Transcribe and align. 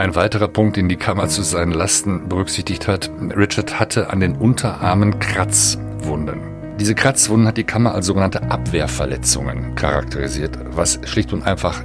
Ein 0.00 0.14
weiterer 0.14 0.48
Punkt, 0.48 0.78
den 0.78 0.88
die 0.88 0.96
Kammer 0.96 1.28
zu 1.28 1.42
seinen 1.42 1.72
Lasten 1.72 2.26
berücksichtigt 2.26 2.88
hat, 2.88 3.10
Richard 3.36 3.78
hatte 3.78 4.08
an 4.08 4.20
den 4.20 4.34
Unterarmen 4.34 5.18
Kratzwunden. 5.18 6.40
Diese 6.80 6.94
Kratzwunden 6.94 7.46
hat 7.46 7.58
die 7.58 7.64
Kammer 7.64 7.94
als 7.94 8.06
sogenannte 8.06 8.50
Abwehrverletzungen 8.50 9.74
charakterisiert, 9.74 10.58
was 10.70 11.00
schlicht 11.04 11.34
und 11.34 11.42
einfach 11.42 11.84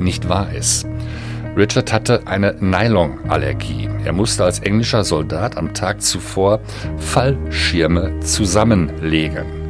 nicht 0.00 0.28
wahr 0.28 0.52
ist. 0.52 0.88
Richard 1.56 1.92
hatte 1.92 2.26
eine 2.26 2.56
Nylonallergie. 2.58 3.88
Er 4.04 4.12
musste 4.12 4.42
als 4.42 4.58
englischer 4.58 5.04
Soldat 5.04 5.56
am 5.56 5.72
Tag 5.72 6.02
zuvor 6.02 6.58
Fallschirme 6.98 8.18
zusammenlegen. 8.18 9.61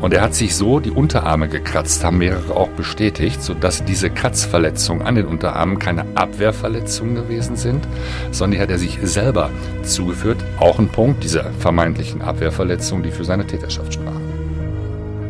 Und 0.00 0.14
er 0.14 0.22
hat 0.22 0.34
sich 0.34 0.54
so 0.54 0.78
die 0.78 0.90
Unterarme 0.90 1.48
gekratzt, 1.48 2.04
haben 2.04 2.18
mehrere 2.18 2.54
auch 2.54 2.68
bestätigt, 2.68 3.42
sodass 3.42 3.84
diese 3.84 4.10
Kratzverletzungen 4.10 5.04
an 5.04 5.16
den 5.16 5.26
Unterarmen 5.26 5.78
keine 5.78 6.04
Abwehrverletzungen 6.14 7.16
gewesen 7.16 7.56
sind, 7.56 7.86
sondern 8.30 8.58
die 8.58 8.62
hat 8.62 8.70
er 8.70 8.78
sich 8.78 8.98
selber 9.02 9.50
zugeführt. 9.82 10.38
Auch 10.60 10.78
ein 10.78 10.88
Punkt 10.88 11.24
dieser 11.24 11.50
vermeintlichen 11.58 12.22
Abwehrverletzungen, 12.22 13.02
die 13.02 13.10
für 13.10 13.24
seine 13.24 13.46
Täterschaft 13.46 13.94
sprachen. 13.94 14.22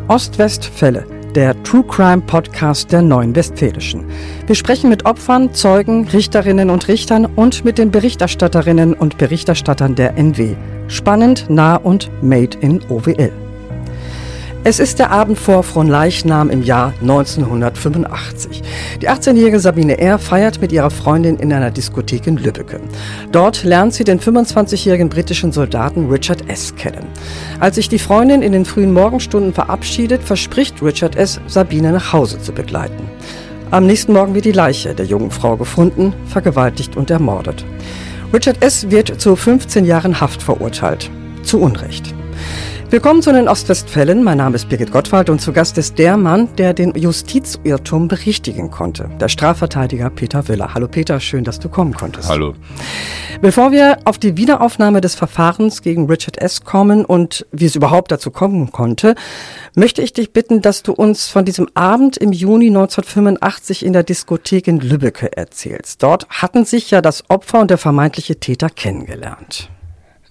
Ost-West-Fälle 0.09 1.07
der 1.35 1.63
True 1.63 1.85
Crime 1.85 2.23
Podcast 2.23 2.91
der 2.91 3.03
Neuen 3.03 3.37
Westfälischen. 3.37 4.07
Wir 4.47 4.55
sprechen 4.55 4.91
mit 4.91 5.05
Opfern, 5.05 5.55
Zeugen, 5.55 6.09
Richterinnen 6.09 6.71
und 6.71 6.89
Richtern 6.89 7.27
und 7.27 7.65
mit 7.65 7.79
den 7.79 7.91
Berichterstatterinnen 7.91 8.95
und 8.95 9.19
Berichterstattern 9.19 9.95
der 9.95 10.17
NW. 10.17 10.57
Spannend, 10.89 11.47
nah 11.49 11.77
und 11.77 12.11
made 12.23 12.57
in 12.61 12.81
OWL. 12.89 13.48
Es 14.65 14.81
ist 14.81 14.99
der 14.99 15.13
Abend 15.13 15.39
vor 15.39 15.63
Fronleichnam 15.63 16.51
im 16.51 16.63
Jahr 16.63 16.93
1985. 17.01 18.61
Die 19.01 19.09
18-jährige 19.09 19.61
Sabine 19.61 19.99
R. 19.99 20.19
feiert 20.19 20.61
mit 20.61 20.73
ihrer 20.73 20.91
Freundin 20.91 21.37
in 21.37 21.53
einer 21.53 21.71
Diskothek 21.71 22.27
in 22.27 22.37
Lübbecke. 22.37 22.81
Dort 23.31 23.63
lernt 23.63 23.95
sie 23.95 24.03
den 24.03 24.19
25-jährigen 24.19 25.09
britischen 25.09 25.53
Soldaten 25.53 26.11
Richard 26.11 26.51
S. 26.51 26.75
kennen. 26.75 27.07
Als 27.61 27.77
sich 27.77 27.89
die 27.89 28.01
Freundin 28.01 28.43
in 28.43 28.53
den 28.53 28.65
frühen 28.65 28.93
Morgenstunden 28.93 29.55
verabschiedet, 29.55 30.23
verspricht 30.25 30.83
Richard 30.83 31.15
S., 31.15 31.41
Sabine 31.47 31.93
nach 31.93 32.13
Hause 32.13 32.41
zu 32.41 32.53
begleiten. 32.53 33.09
Am 33.71 33.87
nächsten 33.87 34.13
Morgen 34.13 34.35
wird 34.35 34.45
die 34.45 34.53
Leiche 34.53 34.93
der 34.93 35.07
jungen 35.07 35.31
Frau 35.31 35.57
gefunden, 35.57 36.13
vergewaltigt 36.27 36.97
und 36.97 37.11
ermordet. 37.11 37.65
Richard 38.35 38.63
S. 38.63 38.91
wird 38.91 39.21
zu 39.21 39.37
15 39.37 39.85
Jahren 39.85 40.21
Haft 40.21 40.43
verurteilt. 40.43 41.11
Zu 41.45 41.61
Unrecht. 41.61 42.13
Willkommen 42.91 43.21
zu 43.21 43.35
den 43.35 43.49
Ostwestfällen. 43.49 44.25
Mein 44.25 44.39
Name 44.39 44.57
ist 44.57 44.71
Birgit 44.71 44.91
Gottwald 44.91 45.29
und 45.29 45.43
zu 45.43 45.53
Gast 45.53 45.77
ist 45.77 45.99
der 45.99 46.17
Mann, 46.17 46.49
der 46.57 46.73
den 46.73 46.95
Justizirrtum 46.95 48.09
berichtigen 48.09 48.71
konnte. 48.71 49.11
Der 49.21 49.29
Strafverteidiger 49.29 50.09
Peter 50.09 50.49
Willer. 50.49 50.73
Hallo 50.73 50.89
Peter, 50.89 51.21
schön, 51.21 51.45
dass 51.45 51.59
du 51.59 51.69
kommen 51.69 51.93
konntest. 51.93 52.31
Hallo. 52.31 52.55
Bevor 53.43 53.73
wir 53.73 53.99
auf 54.07 54.17
die 54.17 54.39
Wiederaufnahme 54.39 55.03
des 55.03 55.15
Verfahrens 55.17 55.83
gegen 55.83 56.07
Richard 56.07 56.39
S. 56.39 56.65
kommen 56.65 57.05
und 57.05 57.47
wie 57.53 57.67
es 57.67 57.77
überhaupt 57.77 58.11
dazu 58.11 58.31
kommen 58.31 58.73
konnte, 58.73 59.17
möchte 59.77 60.01
ich 60.01 60.15
dich 60.15 60.33
bitten, 60.33 60.63
dass 60.63 60.83
du 60.83 60.93
uns 60.95 61.29
von 61.29 61.45
diesem 61.45 61.69
Abend 61.75 62.17
im 62.17 62.33
Juni 62.33 62.69
1985 62.69 63.85
in 63.85 63.93
der 63.93 64.03
Diskothek 64.03 64.67
in 64.67 64.81
Lübbecke 64.81 65.37
erzählst. 65.37 66.03
Dort 66.03 66.27
hatten 66.31 66.65
sich 66.65 66.91
ja 66.91 67.03
das 67.03 67.29
Opfer 67.29 67.61
und 67.61 67.71
der 67.71 67.77
vermeintliche 67.77 68.41
Täter 68.41 68.71
kennengelernt. 68.71 69.69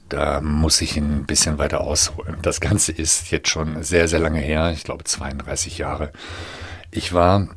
Da 0.09 0.41
muss 0.41 0.81
ich 0.81 0.97
ein 0.97 1.25
bisschen 1.25 1.57
weiter 1.57 1.81
ausholen. 1.81 2.37
Das 2.41 2.61
Ganze 2.61 2.91
ist 2.91 3.31
jetzt 3.31 3.49
schon 3.49 3.83
sehr, 3.83 4.07
sehr 4.07 4.19
lange 4.19 4.39
her, 4.39 4.71
ich 4.71 4.83
glaube 4.83 5.03
32 5.03 5.77
Jahre. 5.77 6.11
Ich 6.91 7.13
war 7.13 7.49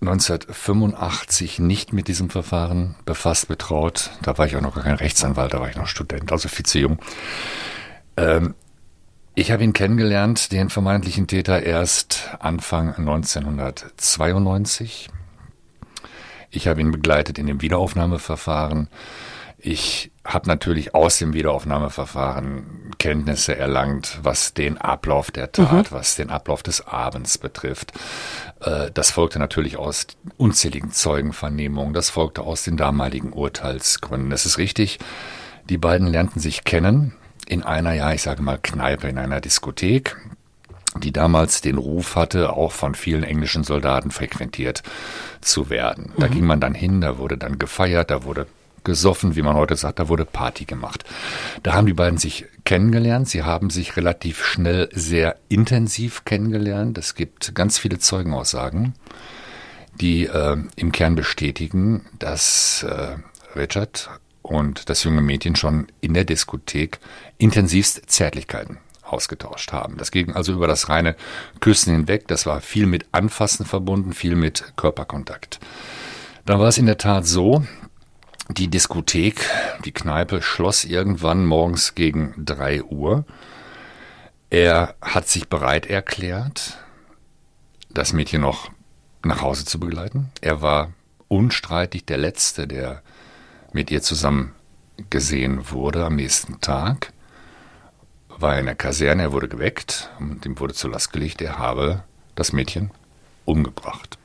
1985 0.00 1.58
nicht 1.58 1.92
mit 1.92 2.08
diesem 2.08 2.30
Verfahren 2.30 2.96
befasst, 3.04 3.48
betraut. 3.48 4.10
Da 4.22 4.38
war 4.38 4.46
ich 4.46 4.56
auch 4.56 4.62
noch 4.62 4.74
gar 4.74 4.84
kein 4.84 4.96
Rechtsanwalt, 4.96 5.52
da 5.52 5.60
war 5.60 5.68
ich 5.68 5.76
noch 5.76 5.86
Student, 5.86 6.32
also 6.32 6.48
viel 6.48 6.64
zu 6.64 6.78
jung. 6.78 6.98
Ähm, 8.16 8.54
ich 9.34 9.52
habe 9.52 9.62
ihn 9.62 9.72
kennengelernt, 9.72 10.52
den 10.52 10.70
vermeintlichen 10.70 11.26
Täter, 11.26 11.62
erst 11.62 12.30
Anfang 12.40 12.94
1992. 12.94 15.08
Ich 16.50 16.66
habe 16.66 16.80
ihn 16.80 16.90
begleitet 16.90 17.38
in 17.38 17.46
dem 17.46 17.62
Wiederaufnahmeverfahren. 17.62 18.88
Ich 19.62 20.10
habe 20.24 20.48
natürlich 20.48 20.94
aus 20.94 21.18
dem 21.18 21.34
Wiederaufnahmeverfahren 21.34 22.92
Kenntnisse 22.98 23.56
erlangt, 23.56 24.18
was 24.22 24.54
den 24.54 24.78
Ablauf 24.78 25.30
der 25.30 25.52
Tat, 25.52 25.90
mhm. 25.90 25.94
was 25.94 26.16
den 26.16 26.30
Ablauf 26.30 26.62
des 26.62 26.86
Abends 26.86 27.36
betrifft. 27.38 27.92
Äh, 28.60 28.90
das 28.92 29.10
folgte 29.10 29.38
natürlich 29.38 29.76
aus 29.76 30.06
unzähligen 30.36 30.92
Zeugenvernehmungen, 30.92 31.94
das 31.94 32.10
folgte 32.10 32.42
aus 32.42 32.62
den 32.62 32.76
damaligen 32.76 33.32
Urteilsgründen. 33.32 34.32
Es 34.32 34.46
ist 34.46 34.58
richtig, 34.58 34.98
die 35.68 35.78
beiden 35.78 36.06
lernten 36.06 36.40
sich 36.40 36.64
kennen 36.64 37.14
in 37.46 37.62
einer, 37.62 37.92
ja, 37.92 38.12
ich 38.12 38.22
sage 38.22 38.42
mal, 38.42 38.58
Kneipe, 38.58 39.08
in 39.08 39.18
einer 39.18 39.40
Diskothek 39.40 40.16
die 40.98 41.12
damals 41.12 41.60
den 41.60 41.78
Ruf 41.78 42.16
hatte, 42.16 42.52
auch 42.52 42.72
von 42.72 42.96
vielen 42.96 43.22
englischen 43.22 43.62
Soldaten 43.62 44.10
frequentiert 44.10 44.82
zu 45.40 45.70
werden. 45.70 46.12
Da 46.18 46.26
mhm. 46.26 46.32
ging 46.32 46.46
man 46.46 46.60
dann 46.60 46.74
hin, 46.74 47.00
da 47.00 47.16
wurde 47.16 47.38
dann 47.38 47.60
gefeiert, 47.60 48.10
da 48.10 48.24
wurde 48.24 48.48
gesoffen, 48.84 49.36
wie 49.36 49.42
man 49.42 49.56
heute 49.56 49.76
sagt, 49.76 49.98
da 49.98 50.08
wurde 50.08 50.24
Party 50.24 50.64
gemacht. 50.64 51.04
Da 51.62 51.74
haben 51.74 51.86
die 51.86 51.94
beiden 51.94 52.18
sich 52.18 52.46
kennengelernt. 52.64 53.28
Sie 53.28 53.42
haben 53.42 53.70
sich 53.70 53.96
relativ 53.96 54.44
schnell 54.44 54.88
sehr 54.92 55.36
intensiv 55.48 56.24
kennengelernt. 56.24 56.98
Es 56.98 57.14
gibt 57.14 57.54
ganz 57.54 57.78
viele 57.78 57.98
Zeugenaussagen, 57.98 58.94
die 60.00 60.26
äh, 60.26 60.56
im 60.76 60.92
Kern 60.92 61.14
bestätigen, 61.14 62.06
dass 62.18 62.82
äh, 62.84 63.16
Richard 63.58 64.10
und 64.42 64.88
das 64.88 65.04
junge 65.04 65.20
Mädchen 65.20 65.56
schon 65.56 65.86
in 66.00 66.14
der 66.14 66.24
Diskothek 66.24 66.98
intensivst 67.38 68.02
Zärtlichkeiten 68.06 68.78
ausgetauscht 69.04 69.72
haben. 69.72 69.96
Das 69.96 70.10
ging 70.10 70.34
also 70.34 70.52
über 70.52 70.66
das 70.66 70.88
reine 70.88 71.16
Küssen 71.60 71.92
hinweg. 71.92 72.28
Das 72.28 72.46
war 72.46 72.60
viel 72.60 72.86
mit 72.86 73.06
Anfassen 73.12 73.66
verbunden, 73.66 74.12
viel 74.12 74.36
mit 74.36 74.72
Körperkontakt. 74.76 75.60
Da 76.46 76.58
war 76.58 76.68
es 76.68 76.78
in 76.78 76.86
der 76.86 76.98
Tat 76.98 77.26
so, 77.26 77.64
die 78.54 78.68
Diskothek, 78.68 79.48
die 79.84 79.92
Kneipe 79.92 80.42
schloss 80.42 80.84
irgendwann 80.84 81.46
morgens 81.46 81.94
gegen 81.94 82.34
drei 82.44 82.82
Uhr. 82.82 83.24
Er 84.50 84.94
hat 85.00 85.28
sich 85.28 85.48
bereit 85.48 85.86
erklärt, 85.86 86.78
das 87.90 88.12
Mädchen 88.12 88.40
noch 88.40 88.70
nach 89.22 89.42
Hause 89.42 89.64
zu 89.64 89.78
begleiten. 89.78 90.30
Er 90.40 90.62
war 90.62 90.92
unstreitig 91.28 92.04
der 92.04 92.18
Letzte, 92.18 92.66
der 92.66 93.02
mit 93.72 93.90
ihr 93.90 94.02
zusammen 94.02 94.52
gesehen 95.10 95.70
wurde 95.70 96.04
am 96.04 96.16
nächsten 96.16 96.60
Tag. 96.60 97.12
War 98.28 98.58
in 98.58 98.66
der 98.66 98.74
Kaserne, 98.74 99.22
er 99.22 99.32
wurde 99.32 99.48
geweckt 99.48 100.10
und 100.18 100.44
ihm 100.44 100.58
wurde 100.58 100.74
zur 100.74 100.90
Last 100.90 101.12
gelegt, 101.12 101.42
er 101.42 101.58
habe 101.58 102.02
das 102.34 102.52
Mädchen 102.52 102.90
umgebracht. 103.44 104.18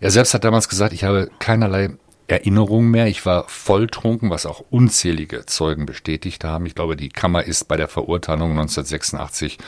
Er 0.00 0.10
selbst 0.10 0.34
hat 0.34 0.44
damals 0.44 0.68
gesagt, 0.68 0.92
ich 0.92 1.04
habe 1.04 1.30
keinerlei 1.38 1.90
Erinnerung 2.30 2.90
mehr. 2.90 3.06
Ich 3.06 3.26
war 3.26 3.48
volltrunken, 3.48 4.30
was 4.30 4.46
auch 4.46 4.64
unzählige 4.70 5.46
Zeugen 5.46 5.86
bestätigt 5.86 6.44
haben. 6.44 6.66
Ich 6.66 6.74
glaube, 6.74 6.96
die 6.96 7.08
Kammer 7.08 7.44
ist 7.44 7.68
bei 7.68 7.76
der 7.76 7.88
Verurteilung 7.88 8.50
1986 8.50 9.58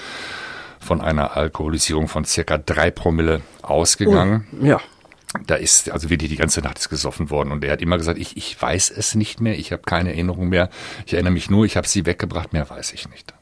von 0.80 1.00
einer 1.00 1.36
Alkoholisierung 1.36 2.08
von 2.08 2.24
circa 2.24 2.58
drei 2.58 2.90
Promille 2.90 3.42
ausgegangen. 3.62 4.46
Oh, 4.60 4.64
ja. 4.64 4.80
Da 5.46 5.54
ist 5.54 5.90
also 5.90 6.10
wirklich 6.10 6.30
die 6.30 6.36
ganze 6.36 6.60
Nacht 6.60 6.78
ist 6.78 6.90
gesoffen 6.90 7.30
worden 7.30 7.52
und 7.52 7.64
er 7.64 7.72
hat 7.72 7.80
immer 7.80 7.96
gesagt, 7.96 8.18
ich, 8.18 8.36
ich 8.36 8.60
weiß 8.60 8.90
es 8.90 9.14
nicht 9.14 9.40
mehr, 9.40 9.58
ich 9.58 9.72
habe 9.72 9.82
keine 9.82 10.10
Erinnerung 10.10 10.50
mehr. 10.50 10.68
Ich 11.06 11.14
erinnere 11.14 11.32
mich 11.32 11.48
nur, 11.48 11.64
ich 11.64 11.76
habe 11.76 11.88
sie 11.88 12.04
weggebracht, 12.04 12.52
mehr 12.52 12.68
weiß 12.68 12.92
ich 12.92 13.08
nicht. 13.08 13.32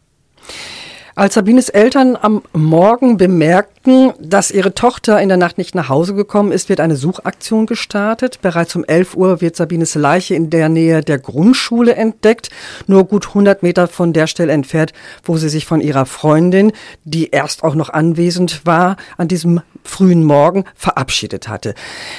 Als 1.21 1.35
Sabines 1.35 1.69
Eltern 1.69 2.17
am 2.19 2.41
Morgen 2.55 3.19
bemerkten, 3.19 4.15
dass 4.19 4.51
ihre 4.51 4.73
Tochter 4.73 5.21
in 5.21 5.29
der 5.29 5.37
Nacht 5.37 5.59
nicht 5.59 5.75
nach 5.75 5.91
Hause 5.91 6.15
gekommen 6.15 6.51
ist, 6.51 6.71
wird 6.71 6.81
eine 6.81 6.97
Suchaktion 6.97 7.67
gestartet. 7.67 8.39
Bereits 8.41 8.75
um 8.75 8.85
11 8.85 9.17
Uhr 9.17 9.43
wird 9.43 9.55
Sabines 9.55 9.95
Leiche 9.95 10.35
in 10.35 10.49
der 10.49 10.71
Nähe 10.71 11.03
der 11.03 11.19
Grundschule 11.19 11.95
entdeckt, 11.95 12.49
nur 12.87 13.05
gut 13.05 13.29
100 13.29 13.63
Meter 13.63 13.87
von 13.87 14.15
der 14.15 14.29
Stelle 14.29 14.55
entfernt, 14.55 14.95
wo 15.23 15.37
sie 15.37 15.51
sich 15.51 15.67
von 15.67 15.83
ihrer 15.83 16.07
Freundin, 16.07 16.73
die 17.05 17.29
erst 17.29 17.65
auch 17.65 17.75
noch 17.75 17.91
anwesend 17.91 18.65
war, 18.65 18.97
an 19.19 19.29
diesem 19.29 19.61
frühen 19.85 20.25
Morgen 20.25 20.65
verabschiedet 20.75 21.49
hatte. 21.49 21.75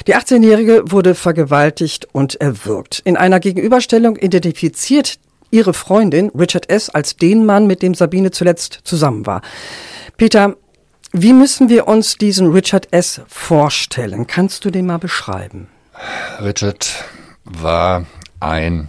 Die 0.06 0.14
18-Jährige 0.14 0.84
wurde 0.92 1.16
vergewaltigt 1.16 2.06
und 2.12 2.40
erwürgt. 2.40 3.02
In 3.04 3.16
einer 3.16 3.40
Gegenüberstellung 3.40 4.14
identifiziert 4.14 5.18
ihre 5.52 5.74
Freundin 5.74 6.30
Richard 6.30 6.68
S. 6.68 6.88
als 6.90 7.14
den 7.16 7.46
Mann, 7.46 7.68
mit 7.68 7.82
dem 7.82 7.94
Sabine 7.94 8.32
zuletzt 8.32 8.80
zusammen 8.82 9.26
war. 9.26 9.42
Peter, 10.16 10.56
wie 11.12 11.32
müssen 11.32 11.68
wir 11.68 11.86
uns 11.86 12.16
diesen 12.16 12.50
Richard 12.50 12.92
S. 12.92 13.20
vorstellen? 13.28 14.26
Kannst 14.26 14.64
du 14.64 14.70
den 14.70 14.86
mal 14.86 14.98
beschreiben? 14.98 15.68
Richard 16.40 17.04
war 17.44 18.06
ein, 18.40 18.88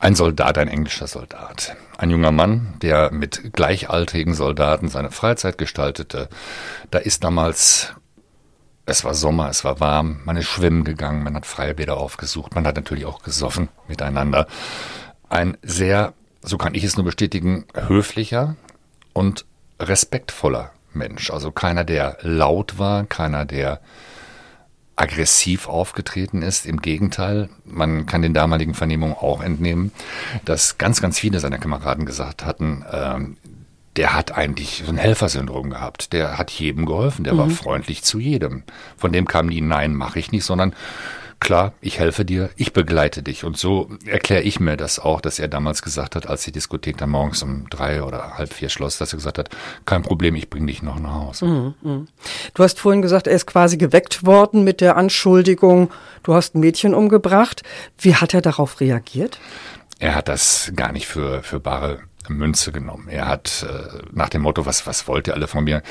ein 0.00 0.14
Soldat, 0.14 0.58
ein 0.58 0.68
englischer 0.68 1.06
Soldat. 1.06 1.76
Ein 1.96 2.10
junger 2.10 2.30
Mann, 2.32 2.74
der 2.82 3.10
mit 3.10 3.52
gleichaltrigen 3.54 4.34
Soldaten 4.34 4.88
seine 4.88 5.10
Freizeit 5.10 5.56
gestaltete. 5.58 6.28
Da 6.90 6.98
ist 6.98 7.24
damals 7.24 7.94
Es 8.86 9.02
war 9.02 9.14
Sommer, 9.14 9.48
es 9.48 9.64
war 9.64 9.80
warm, 9.80 10.20
man 10.26 10.36
ist 10.36 10.46
schwimmen 10.46 10.84
gegangen, 10.84 11.22
man 11.22 11.34
hat 11.36 11.46
Freibäder 11.46 11.96
aufgesucht, 11.96 12.54
man 12.54 12.66
hat 12.66 12.76
natürlich 12.76 13.06
auch 13.06 13.22
gesoffen 13.22 13.70
miteinander. 13.88 14.46
Ein 15.34 15.58
sehr, 15.64 16.14
so 16.42 16.58
kann 16.58 16.76
ich 16.76 16.84
es 16.84 16.96
nur 16.96 17.04
bestätigen, 17.04 17.64
höflicher 17.74 18.54
und 19.12 19.44
respektvoller 19.80 20.70
Mensch. 20.92 21.32
Also 21.32 21.50
keiner, 21.50 21.82
der 21.82 22.18
laut 22.20 22.78
war, 22.78 23.02
keiner, 23.02 23.44
der 23.44 23.80
aggressiv 24.94 25.68
aufgetreten 25.68 26.42
ist. 26.42 26.66
Im 26.66 26.80
Gegenteil, 26.80 27.48
man 27.64 28.06
kann 28.06 28.22
den 28.22 28.32
damaligen 28.32 28.74
Vernehmungen 28.74 29.16
auch 29.16 29.42
entnehmen, 29.42 29.90
dass 30.44 30.78
ganz, 30.78 31.00
ganz 31.00 31.18
viele 31.18 31.40
seiner 31.40 31.58
Kameraden 31.58 32.06
gesagt 32.06 32.44
hatten, 32.44 32.84
ähm, 32.92 33.36
der 33.96 34.14
hat 34.14 34.30
eigentlich 34.30 34.84
so 34.86 34.92
ein 34.92 34.96
Helfersyndrom 34.96 35.70
gehabt. 35.70 36.12
Der 36.12 36.38
hat 36.38 36.52
jedem 36.52 36.86
geholfen, 36.86 37.24
der 37.24 37.34
mhm. 37.34 37.38
war 37.38 37.50
freundlich 37.50 38.04
zu 38.04 38.20
jedem. 38.20 38.62
Von 38.96 39.10
dem 39.10 39.26
kam 39.26 39.46
nie, 39.46 39.60
nein, 39.60 39.94
mache 39.94 40.20
ich 40.20 40.30
nicht, 40.30 40.44
sondern 40.44 40.74
klar, 41.44 41.74
ich 41.80 42.00
helfe 42.00 42.24
dir, 42.24 42.50
ich 42.56 42.72
begleite 42.72 43.22
dich. 43.22 43.44
Und 43.44 43.56
so 43.56 43.88
erkläre 44.06 44.42
ich 44.42 44.58
mir 44.58 44.76
das 44.76 44.98
auch, 44.98 45.20
dass 45.20 45.38
er 45.38 45.46
damals 45.46 45.82
gesagt 45.82 46.16
hat, 46.16 46.26
als 46.26 46.42
die 46.42 46.50
Diskothek 46.50 46.96
dann 46.96 47.10
morgens 47.10 47.42
um 47.44 47.68
drei 47.70 48.02
oder 48.02 48.36
halb 48.36 48.52
vier 48.52 48.68
schloss, 48.68 48.98
dass 48.98 49.12
er 49.12 49.18
gesagt 49.18 49.38
hat, 49.38 49.50
kein 49.84 50.02
Problem, 50.02 50.34
ich 50.34 50.50
bringe 50.50 50.66
dich 50.66 50.82
noch 50.82 50.98
nach 50.98 51.14
Hause. 51.14 51.44
Mhm, 51.44 51.74
mh. 51.82 52.04
Du 52.54 52.62
hast 52.64 52.80
vorhin 52.80 53.02
gesagt, 53.02 53.28
er 53.28 53.36
ist 53.36 53.46
quasi 53.46 53.76
geweckt 53.76 54.26
worden 54.26 54.64
mit 54.64 54.80
der 54.80 54.96
Anschuldigung, 54.96 55.90
du 56.24 56.34
hast 56.34 56.56
ein 56.56 56.60
Mädchen 56.60 56.94
umgebracht. 56.94 57.62
Wie 57.98 58.16
hat 58.16 58.34
er 58.34 58.40
darauf 58.40 58.80
reagiert? 58.80 59.38
Er 60.00 60.14
hat 60.14 60.28
das 60.28 60.72
gar 60.74 60.92
nicht 60.92 61.06
für, 61.06 61.42
für 61.42 61.60
bare 61.60 62.00
Münze 62.28 62.72
genommen. 62.72 63.08
Er 63.08 63.28
hat 63.28 63.66
äh, 63.68 64.02
nach 64.12 64.28
dem 64.28 64.42
Motto, 64.42 64.66
was, 64.66 64.86
was 64.86 65.06
wollt 65.08 65.28
ihr 65.28 65.34
alle 65.34 65.46
von 65.46 65.64
mir? 65.64 65.82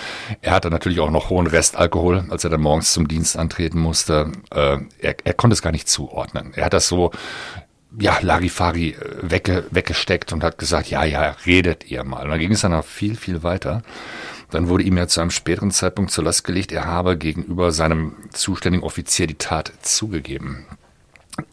Er 0.41 0.51
hatte 0.51 0.69
natürlich 0.69 1.00
auch 1.00 1.12
noch 1.12 1.30
hohen 1.30 1.47
Restalkohol, 1.47 2.25
als 2.30 2.44
er 2.44 2.50
dann 2.50 2.62
morgens 2.62 2.94
zum 2.94 3.07
Dienst 3.07 3.38
antreten 3.38 3.80
musste. 3.80 4.31
Äh, 4.51 4.80
er, 5.00 5.15
er 5.24 5.33
konnte 5.33 5.53
es 5.53 5.62
gar 5.62 5.71
nicht 5.71 5.88
zuordnen. 5.88 6.53
Er 6.56 6.65
hat 6.65 6.74
das 6.74 6.88
so, 6.88 7.12
ja, 8.00 8.18
Larifari 8.21 8.89
äh, 8.89 8.95
wegge, 9.21 9.65
weggesteckt 9.71 10.33
und 10.33 10.44
hat 10.44 10.57
gesagt, 10.57 10.89
ja, 10.89 11.03
ja, 11.03 11.35
redet 11.45 11.89
ihr 11.89 12.03
mal. 12.03 12.24
Und 12.24 12.31
dann 12.31 12.39
ging 12.39 12.51
es 12.51 12.62
dann 12.62 12.71
noch 12.71 12.86
viel, 12.86 13.15
viel 13.15 13.44
weiter. 13.44 13.83
Dann 14.50 14.69
wurde 14.69 14.83
ihm 14.83 14.97
ja 14.97 15.07
zu 15.07 15.21
einem 15.21 15.31
späteren 15.31 15.71
Zeitpunkt 15.71 16.12
zur 16.12 16.24
Last 16.24 16.44
gelegt, 16.44 16.71
er 16.71 16.86
habe 16.86 17.18
gegenüber 17.18 17.71
seinem 17.71 18.15
zuständigen 18.31 18.86
Offizier 18.86 19.25
die 19.25 19.38
Tat 19.38 19.74
zugegeben 19.81 20.68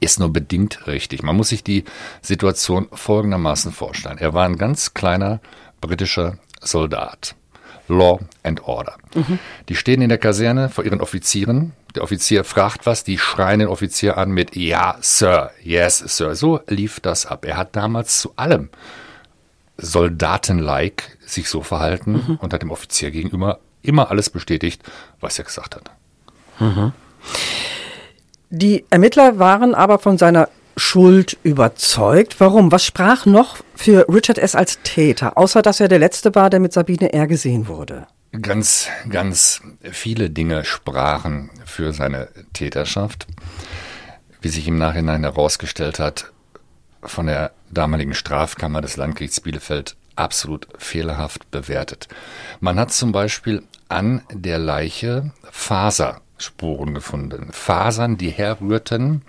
ist 0.01 0.19
nur 0.19 0.33
bedingt 0.33 0.87
richtig. 0.87 1.23
Man 1.23 1.37
muss 1.37 1.49
sich 1.49 1.65
die 1.65 1.85
Situation 2.23 2.89
folgendermaßen 2.93 3.73
vorstellen. 3.73 4.19
Er 4.19 4.35
war 4.35 4.45
ein 4.45 4.59
ganz 4.59 4.95
kleiner 4.95 5.41
britischer 5.81 6.39
Soldat. 6.61 7.35
Law 7.89 8.21
and 8.45 8.63
Order. 8.65 8.97
Mhm. 9.15 9.39
Die 9.69 9.75
stehen 9.75 10.01
in 10.01 10.09
der 10.09 10.19
Kaserne 10.19 10.69
vor 10.69 10.85
ihren 10.85 11.01
Offizieren. 11.01 11.73
Der 11.95 12.05
Offizier 12.05 12.45
fragt 12.45 12.87
was, 12.87 13.03
die 13.03 13.19
schreien 13.19 13.59
den 13.59 13.69
Offizier 13.69 14.17
an 14.17 14.31
mit 14.31 14.55
Ja, 14.55 14.97
Sir, 15.01 15.51
yes, 15.63 15.99
Sir. 15.99 16.37
So 16.37 16.61
lief 16.69 17.01
das 17.01 17.27
ab. 17.27 17.45
Er 17.45 17.57
hat 17.57 17.75
damals 17.75 18.21
zu 18.21 18.33
allem 18.37 18.69
Soldaten-like 19.77 21.19
sich 21.27 21.49
so 21.49 21.63
verhalten 21.63 22.13
mhm. 22.13 22.37
und 22.37 22.53
hat 22.53 22.63
dem 22.63 22.71
Offizier 22.71 23.11
gegenüber 23.11 23.59
immer 23.83 24.11
alles 24.11 24.31
bestätigt, 24.31 24.83
was 25.21 25.39
er 25.39 25.45
gesagt 25.45 25.75
hat. 25.75 25.91
Mhm. 26.61 26.93
Die 28.51 28.85
Ermittler 28.91 29.39
waren 29.39 29.77
aber 29.77 30.01
von 30.01 30.19
seiner 30.19 30.49
Schuld 30.77 31.39
überzeugt. 31.45 32.41
Warum? 32.41 32.73
Was 32.73 32.85
sprach 32.85 33.25
noch 33.25 33.59
für 33.77 34.07
Richard 34.09 34.39
S. 34.39 34.57
als 34.57 34.81
Täter, 34.83 35.39
außer 35.39 35.63
dass 35.63 35.79
er 35.79 35.87
der 35.87 36.01
Letzte 36.01 36.35
war, 36.35 36.51
der 36.51 36.59
mit 36.59 36.73
Sabine 36.73 37.13
R. 37.13 37.29
gesehen 37.29 37.69
wurde? 37.69 38.09
Ganz, 38.43 38.89
ganz 39.09 39.61
viele 39.93 40.31
Dinge 40.31 40.65
sprachen 40.65 41.51
für 41.65 41.93
seine 41.93 42.29
Täterschaft. 42.53 43.29
Wie 44.41 44.49
sich 44.49 44.67
im 44.67 44.79
Nachhinein 44.79 45.23
herausgestellt 45.23 46.01
hat, 46.01 46.33
von 47.03 47.27
der 47.27 47.53
damaligen 47.71 48.15
Strafkammer 48.15 48.81
des 48.81 48.97
Landgerichts 48.97 49.41
Bielefeld 49.41 49.97
absolut 50.17 50.67
fehlerhaft 50.77 51.51
bewertet. 51.53 52.09
Man 52.59 52.81
hat 52.81 52.93
zum 52.93 53.13
Beispiel 53.13 53.63
an 53.89 54.23
der 54.33 54.59
Leiche 54.59 55.31
Faser 55.51 56.21
Spuren 56.41 56.95
gefunden. 56.95 57.49
Fasern, 57.53 58.17
die 58.17 58.31
herrührten, 58.31 59.23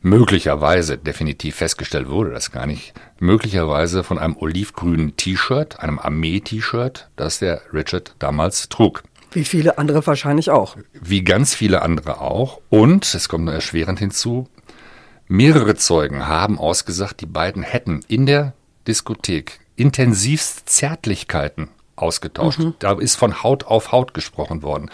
möglicherweise, 0.00 0.98
definitiv 0.98 1.56
festgestellt 1.56 2.08
wurde 2.08 2.30
das 2.30 2.50
gar 2.50 2.66
nicht, 2.66 2.94
möglicherweise 3.18 4.04
von 4.04 4.18
einem 4.18 4.36
olivgrünen 4.36 5.16
T-Shirt, 5.16 5.80
einem 5.80 5.98
Armee-T-Shirt, 5.98 7.08
das 7.16 7.38
der 7.38 7.62
Richard 7.72 8.14
damals 8.18 8.68
trug. 8.68 9.02
Wie 9.30 9.44
viele 9.44 9.78
andere 9.78 10.06
wahrscheinlich 10.06 10.50
auch. 10.50 10.76
Wie 10.92 11.22
ganz 11.22 11.54
viele 11.54 11.82
andere 11.82 12.20
auch. 12.20 12.60
Und, 12.70 13.14
es 13.14 13.28
kommt 13.28 13.44
noch 13.44 13.52
erschwerend 13.52 13.98
hinzu, 13.98 14.48
mehrere 15.26 15.74
Zeugen 15.74 16.26
haben 16.26 16.58
ausgesagt, 16.58 17.20
die 17.20 17.26
beiden 17.26 17.62
hätten 17.62 18.00
in 18.08 18.24
der 18.24 18.54
Diskothek 18.86 19.60
intensivst 19.76 20.68
Zärtlichkeiten 20.68 21.68
ausgetauscht. 22.02 22.60
Mhm. 22.60 22.74
Da 22.78 22.92
ist 22.92 23.16
von 23.16 23.42
Haut 23.42 23.66
auf 23.66 23.92
Haut 23.92 24.14
gesprochen 24.14 24.62
worden. 24.62 24.90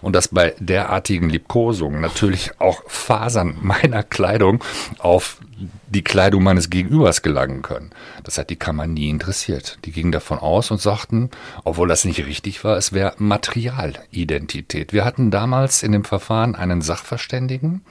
Und 0.00 0.14
dass 0.14 0.28
bei 0.28 0.54
derartigen 0.58 1.28
Liebkosungen 1.28 2.00
natürlich 2.00 2.60
auch 2.60 2.82
Fasern 2.86 3.56
meiner 3.62 4.02
Kleidung 4.02 4.62
auf 4.98 5.38
die 5.86 6.02
Kleidung 6.02 6.42
meines 6.42 6.68
Gegenübers 6.68 7.22
gelangen 7.22 7.62
können. 7.62 7.90
Das 8.24 8.38
hat 8.38 8.50
die 8.50 8.56
Kammer 8.56 8.86
nie 8.86 9.08
interessiert. 9.08 9.78
Die 9.84 9.92
gingen 9.92 10.10
davon 10.10 10.38
aus 10.38 10.70
und 10.70 10.80
sagten, 10.80 11.30
obwohl 11.62 11.88
das 11.88 12.04
nicht 12.04 12.26
richtig 12.26 12.64
war, 12.64 12.76
es 12.76 12.92
wäre 12.92 13.14
Materialidentität. 13.18 14.92
Wir 14.92 15.04
hatten 15.04 15.30
damals 15.30 15.82
in 15.82 15.92
dem 15.92 16.04
Verfahren 16.04 16.56
einen 16.56 16.82
Sachverständigen, 16.82 17.82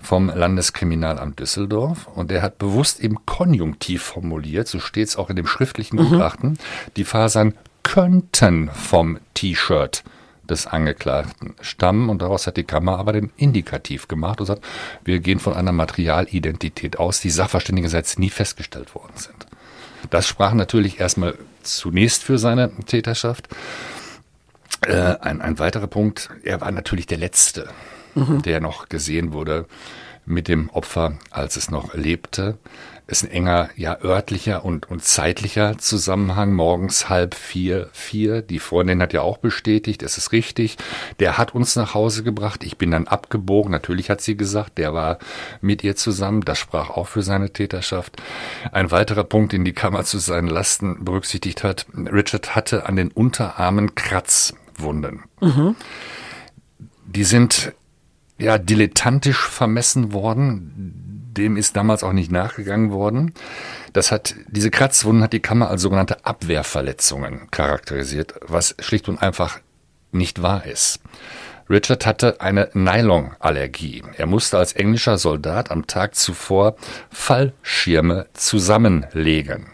vom 0.00 0.28
Landeskriminalamt 0.28 1.40
Düsseldorf 1.40 2.06
und 2.06 2.30
der 2.30 2.42
hat 2.42 2.58
bewusst 2.58 3.00
im 3.00 3.26
Konjunktiv 3.26 4.02
formuliert, 4.02 4.68
so 4.68 4.78
steht 4.78 5.08
es 5.08 5.16
auch 5.16 5.28
in 5.30 5.36
dem 5.36 5.46
schriftlichen 5.46 5.96
mhm. 5.96 6.10
Gutachten, 6.10 6.58
die 6.96 7.04
Fasern 7.04 7.54
könnten 7.88 8.70
vom 8.70 9.18
T-Shirt 9.32 10.04
des 10.42 10.66
Angeklagten 10.66 11.54
stammen 11.62 12.10
und 12.10 12.20
daraus 12.20 12.46
hat 12.46 12.58
die 12.58 12.64
Kammer 12.64 12.98
aber 12.98 13.14
den 13.14 13.32
Indikativ 13.38 14.08
gemacht 14.08 14.40
und 14.40 14.46
sagt, 14.46 14.62
wir 15.04 15.20
gehen 15.20 15.40
von 15.40 15.54
einer 15.54 15.72
Materialidentität 15.72 16.98
aus, 16.98 17.20
die 17.20 17.30
sachverständigerseits 17.30 18.18
nie 18.18 18.28
festgestellt 18.28 18.94
worden 18.94 19.14
sind. 19.16 19.46
Das 20.10 20.26
sprach 20.26 20.52
natürlich 20.52 21.00
erstmal 21.00 21.38
zunächst 21.62 22.24
für 22.24 22.36
seine 22.36 22.70
Täterschaft. 22.84 23.48
Äh, 24.82 25.16
ein, 25.20 25.40
ein 25.40 25.58
weiterer 25.58 25.86
Punkt, 25.86 26.28
er 26.44 26.60
war 26.60 26.70
natürlich 26.70 27.06
der 27.06 27.18
Letzte, 27.18 27.70
mhm. 28.14 28.42
der 28.42 28.60
noch 28.60 28.90
gesehen 28.90 29.32
wurde 29.32 29.64
mit 30.26 30.48
dem 30.48 30.68
Opfer, 30.68 31.14
als 31.30 31.56
es 31.56 31.70
noch 31.70 31.94
lebte 31.94 32.58
ist 33.08 33.24
ein 33.24 33.30
enger, 33.30 33.70
ja, 33.74 33.98
örtlicher 34.02 34.66
und, 34.66 34.90
und 34.90 35.02
zeitlicher 35.02 35.78
Zusammenhang. 35.78 36.52
Morgens 36.52 37.08
halb 37.08 37.34
vier, 37.34 37.88
vier. 37.92 38.42
Die 38.42 38.58
Freundin 38.58 39.00
hat 39.00 39.14
ja 39.14 39.22
auch 39.22 39.38
bestätigt, 39.38 40.02
es 40.02 40.18
ist 40.18 40.30
richtig. 40.32 40.76
Der 41.18 41.38
hat 41.38 41.54
uns 41.54 41.74
nach 41.74 41.94
Hause 41.94 42.22
gebracht. 42.22 42.62
Ich 42.64 42.76
bin 42.76 42.90
dann 42.90 43.08
abgebogen. 43.08 43.72
Natürlich 43.72 44.10
hat 44.10 44.20
sie 44.20 44.36
gesagt, 44.36 44.76
der 44.76 44.92
war 44.92 45.18
mit 45.62 45.82
ihr 45.82 45.96
zusammen. 45.96 46.42
Das 46.42 46.58
sprach 46.58 46.90
auch 46.90 47.08
für 47.08 47.22
seine 47.22 47.50
Täterschaft. 47.50 48.22
Ein 48.72 48.90
weiterer 48.90 49.24
Punkt, 49.24 49.54
den 49.54 49.64
die 49.64 49.72
Kammer 49.72 50.04
zu 50.04 50.18
seinen 50.18 50.48
Lasten 50.48 51.02
berücksichtigt 51.02 51.64
hat. 51.64 51.86
Richard 51.94 52.54
hatte 52.54 52.84
an 52.84 52.96
den 52.96 53.10
Unterarmen 53.10 53.94
Kratzwunden. 53.94 55.22
Mhm. 55.40 55.76
Die 57.06 57.24
sind 57.24 57.72
ja 58.36 58.58
dilettantisch 58.58 59.48
vermessen 59.48 60.12
worden 60.12 61.17
dem 61.38 61.56
ist 61.56 61.76
damals 61.76 62.02
auch 62.02 62.12
nicht 62.12 62.30
nachgegangen 62.30 62.90
worden. 62.90 63.32
Das 63.92 64.12
hat, 64.12 64.34
diese 64.48 64.70
Kratzwunden 64.70 65.22
hat 65.22 65.32
die 65.32 65.40
Kammer 65.40 65.70
als 65.70 65.82
sogenannte 65.82 66.24
Abwehrverletzungen 66.26 67.50
charakterisiert, 67.50 68.34
was 68.42 68.74
schlicht 68.78 69.08
und 69.08 69.22
einfach 69.22 69.60
nicht 70.12 70.42
wahr 70.42 70.66
ist. 70.66 71.00
Richard 71.70 72.06
hatte 72.06 72.40
eine 72.40 72.70
Nylonallergie. 72.72 74.02
Er 74.16 74.26
musste 74.26 74.58
als 74.58 74.72
englischer 74.72 75.18
Soldat 75.18 75.70
am 75.70 75.86
Tag 75.86 76.14
zuvor 76.14 76.76
Fallschirme 77.10 78.26
zusammenlegen. 78.32 79.66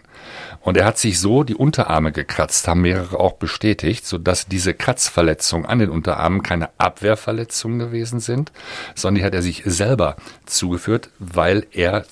Und 0.64 0.78
er 0.78 0.86
hat 0.86 0.98
sich 0.98 1.20
so 1.20 1.44
die 1.44 1.54
Unterarme 1.54 2.10
gekratzt, 2.10 2.66
haben 2.66 2.80
mehrere 2.80 3.20
auch 3.20 3.34
bestätigt, 3.34 4.06
sodass 4.06 4.46
diese 4.46 4.72
Kratzverletzungen 4.72 5.66
an 5.66 5.78
den 5.78 5.90
Unterarmen 5.90 6.42
keine 6.42 6.70
Abwehrverletzungen 6.78 7.78
gewesen 7.78 8.18
sind, 8.18 8.50
sondern 8.94 9.20
die 9.20 9.24
hat 9.26 9.34
er 9.34 9.42
sich 9.42 9.62
selber 9.66 10.16
zugeführt, 10.46 11.10
weil 11.18 11.66
er 11.70 12.06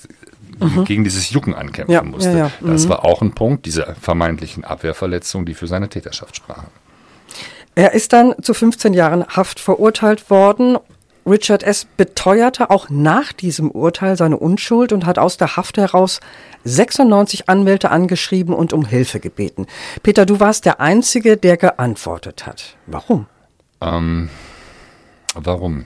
mhm. 0.59 0.85
gegen 0.85 1.03
dieses 1.03 1.31
Jucken 1.31 1.55
ankämpfen 1.55 1.93
ja, 1.93 2.03
musste. 2.03 2.29
Ja, 2.29 2.37
ja. 2.37 2.51
Mhm. 2.61 2.67
Das 2.67 2.87
war 2.87 3.03
auch 3.03 3.23
ein 3.23 3.33
Punkt, 3.33 3.65
diese 3.65 3.95
vermeintlichen 3.99 4.63
Abwehrverletzungen, 4.63 5.47
die 5.47 5.55
für 5.55 5.65
seine 5.65 5.89
Täterschaft 5.89 6.35
sprachen. 6.35 6.67
Er 7.73 7.93
ist 7.93 8.13
dann 8.13 8.35
zu 8.39 8.53
15 8.53 8.93
Jahren 8.93 9.25
Haft 9.25 9.59
verurteilt 9.59 10.29
worden 10.29 10.77
Richard 11.25 11.63
S. 11.63 11.85
beteuerte 11.97 12.69
auch 12.69 12.89
nach 12.89 13.31
diesem 13.31 13.71
Urteil 13.71 14.17
seine 14.17 14.37
Unschuld 14.37 14.91
und 14.91 15.05
hat 15.05 15.19
aus 15.19 15.37
der 15.37 15.55
Haft 15.55 15.77
heraus 15.77 16.19
96 16.65 17.49
Anwälte 17.49 17.91
angeschrieben 17.91 18.53
und 18.53 18.73
um 18.73 18.85
Hilfe 18.85 19.19
gebeten. 19.19 19.67
Peter, 20.01 20.25
du 20.25 20.39
warst 20.39 20.65
der 20.65 20.79
Einzige, 20.79 21.37
der 21.37 21.57
geantwortet 21.57 22.45
hat. 22.45 22.75
Warum? 22.87 23.27
Ähm, 23.81 24.29
Warum? 25.33 25.85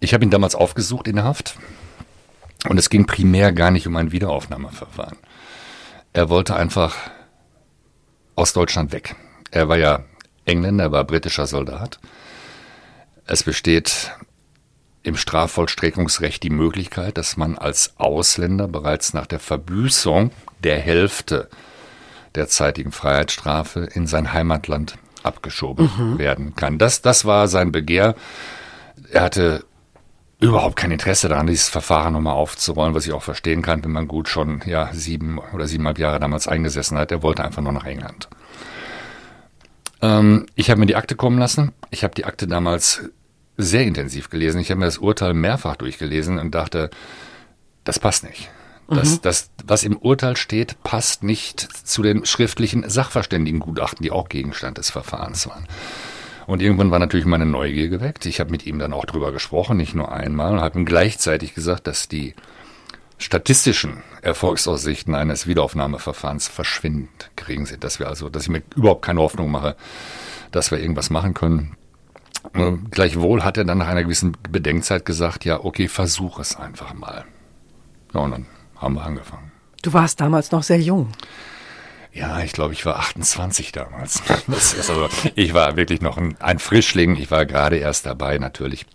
Ich 0.00 0.14
habe 0.14 0.24
ihn 0.24 0.30
damals 0.30 0.54
aufgesucht 0.54 1.06
in 1.06 1.16
der 1.16 1.24
Haft 1.24 1.56
und 2.68 2.78
es 2.78 2.90
ging 2.90 3.06
primär 3.06 3.52
gar 3.52 3.70
nicht 3.70 3.86
um 3.86 3.96
ein 3.96 4.12
Wiederaufnahmeverfahren. 4.12 5.18
Er 6.12 6.28
wollte 6.28 6.56
einfach 6.56 6.96
aus 8.34 8.52
Deutschland 8.52 8.92
weg. 8.92 9.14
Er 9.50 9.68
war 9.68 9.78
ja 9.78 10.00
Engländer, 10.44 10.84
er 10.84 10.92
war 10.92 11.04
britischer 11.04 11.46
Soldat. 11.46 12.00
Es 13.32 13.44
besteht 13.44 14.12
im 15.02 15.16
Strafvollstreckungsrecht 15.16 16.42
die 16.42 16.50
Möglichkeit, 16.50 17.16
dass 17.16 17.38
man 17.38 17.56
als 17.56 17.94
Ausländer 17.96 18.68
bereits 18.68 19.14
nach 19.14 19.26
der 19.26 19.38
Verbüßung 19.38 20.32
der 20.62 20.78
Hälfte 20.78 21.48
der 22.34 22.48
zeitigen 22.48 22.92
Freiheitsstrafe 22.92 23.88
in 23.94 24.06
sein 24.06 24.34
Heimatland 24.34 24.98
abgeschoben 25.22 25.90
mhm. 25.96 26.18
werden 26.18 26.56
kann. 26.56 26.76
Das, 26.76 27.00
das 27.00 27.24
war 27.24 27.48
sein 27.48 27.72
Begehr. 27.72 28.16
Er 29.10 29.22
hatte 29.22 29.64
überhaupt 30.38 30.76
kein 30.76 30.90
Interesse 30.90 31.30
daran, 31.30 31.46
dieses 31.46 31.70
Verfahren 31.70 32.12
nochmal 32.12 32.34
aufzurollen, 32.34 32.94
was 32.94 33.06
ich 33.06 33.14
auch 33.14 33.22
verstehen 33.22 33.62
kann, 33.62 33.82
wenn 33.82 33.92
man 33.92 34.08
gut 34.08 34.28
schon 34.28 34.60
ja 34.66 34.90
sieben 34.92 35.38
oder 35.54 35.66
siebeneinhalb 35.66 35.98
Jahre 35.98 36.20
damals 36.20 36.48
eingesessen 36.48 36.98
hat. 36.98 37.10
Er 37.10 37.22
wollte 37.22 37.42
einfach 37.42 37.62
nur 37.62 37.72
nach 37.72 37.86
England. 37.86 38.28
Ähm, 40.02 40.44
ich 40.54 40.68
habe 40.68 40.80
mir 40.80 40.86
die 40.86 40.96
Akte 40.96 41.16
kommen 41.16 41.38
lassen. 41.38 41.72
Ich 41.88 42.04
habe 42.04 42.14
die 42.14 42.26
Akte 42.26 42.46
damals 42.46 43.08
sehr 43.56 43.84
intensiv 43.84 44.30
gelesen. 44.30 44.60
Ich 44.60 44.70
habe 44.70 44.80
mir 44.80 44.86
das 44.86 44.98
Urteil 44.98 45.34
mehrfach 45.34 45.76
durchgelesen 45.76 46.38
und 46.38 46.54
dachte, 46.54 46.90
das 47.84 47.98
passt 47.98 48.24
nicht. 48.24 48.50
Das, 48.88 49.12
mhm. 49.12 49.18
das, 49.22 49.50
was 49.64 49.84
im 49.84 49.96
Urteil 49.96 50.36
steht, 50.36 50.82
passt 50.82 51.22
nicht 51.22 51.60
zu 51.60 52.02
den 52.02 52.26
schriftlichen 52.26 52.88
Sachverständigengutachten, 52.88 54.02
die 54.02 54.10
auch 54.10 54.28
Gegenstand 54.28 54.78
des 54.78 54.90
Verfahrens 54.90 55.46
waren. 55.46 55.66
Und 56.46 56.60
irgendwann 56.60 56.90
war 56.90 56.98
natürlich 56.98 57.24
meine 57.24 57.46
Neugier 57.46 57.88
geweckt. 57.88 58.26
Ich 58.26 58.40
habe 58.40 58.50
mit 58.50 58.66
ihm 58.66 58.78
dann 58.78 58.92
auch 58.92 59.06
drüber 59.06 59.32
gesprochen, 59.32 59.76
nicht 59.76 59.94
nur 59.94 60.12
einmal, 60.12 60.52
und 60.52 60.60
habe 60.60 60.78
ihm 60.78 60.84
gleichzeitig 60.84 61.54
gesagt, 61.54 61.86
dass 61.86 62.08
die 62.08 62.34
statistischen 63.16 64.02
Erfolgsaussichten 64.20 65.14
eines 65.14 65.46
Wiederaufnahmeverfahrens 65.46 66.48
verschwindend 66.48 67.30
gering 67.36 67.66
sind. 67.66 67.84
Dass 67.84 68.00
wir 68.00 68.08
also, 68.08 68.28
dass 68.28 68.44
ich 68.44 68.48
mir 68.48 68.62
überhaupt 68.74 69.02
keine 69.02 69.20
Hoffnung 69.20 69.50
mache, 69.50 69.76
dass 70.50 70.70
wir 70.70 70.80
irgendwas 70.80 71.10
machen 71.10 71.32
können. 71.32 71.76
Gleichwohl 72.90 73.44
hat 73.44 73.56
er 73.56 73.64
dann 73.64 73.78
nach 73.78 73.88
einer 73.88 74.02
gewissen 74.02 74.36
Bedenkzeit 74.50 75.04
gesagt, 75.04 75.44
ja, 75.44 75.60
okay, 75.64 75.88
versuch 75.88 76.38
es 76.38 76.56
einfach 76.56 76.92
mal. 76.94 77.24
Ja, 78.12 78.20
und 78.20 78.32
dann 78.32 78.46
haben 78.76 78.94
wir 78.94 79.04
angefangen. 79.04 79.52
Du 79.82 79.92
warst 79.92 80.20
damals 80.20 80.50
noch 80.50 80.62
sehr 80.62 80.80
jung. 80.80 81.12
Ja, 82.12 82.40
ich 82.40 82.52
glaube, 82.52 82.74
ich 82.74 82.84
war 82.84 82.96
28 82.96 83.72
damals. 83.72 84.22
also, 84.48 85.08
ich 85.34 85.54
war 85.54 85.76
wirklich 85.76 86.02
noch 86.02 86.18
ein, 86.18 86.36
ein 86.40 86.58
Frischling. 86.58 87.16
Ich 87.16 87.30
war 87.30 87.46
gerade 87.46 87.76
erst 87.76 88.04
dabei 88.04 88.38
natürlich. 88.38 88.86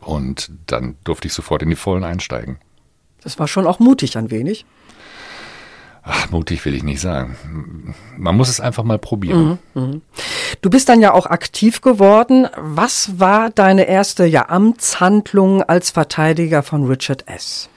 Und 0.00 0.50
dann 0.66 0.96
durfte 1.04 1.28
ich 1.28 1.34
sofort 1.34 1.62
in 1.62 1.70
die 1.70 1.76
Vollen 1.76 2.04
einsteigen. 2.04 2.58
Das 3.22 3.38
war 3.38 3.48
schon 3.48 3.66
auch 3.66 3.80
mutig 3.80 4.16
ein 4.16 4.30
wenig. 4.30 4.66
Ach, 6.10 6.30
mutig 6.30 6.64
will 6.64 6.74
ich 6.74 6.82
nicht 6.82 7.00
sagen. 7.00 7.94
Man 8.16 8.34
muss 8.34 8.48
es 8.48 8.60
einfach 8.60 8.82
mal 8.82 8.98
probieren. 8.98 9.58
Mhm, 9.74 9.82
mh. 9.82 10.00
Du 10.62 10.70
bist 10.70 10.88
dann 10.88 11.02
ja 11.02 11.12
auch 11.12 11.26
aktiv 11.26 11.82
geworden. 11.82 12.48
Was 12.56 13.20
war 13.20 13.50
deine 13.50 13.86
erste 13.86 14.24
ja, 14.24 14.48
Amtshandlung 14.48 15.62
als 15.62 15.90
Verteidiger 15.90 16.62
von 16.62 16.86
Richard 16.86 17.28
S.? 17.28 17.68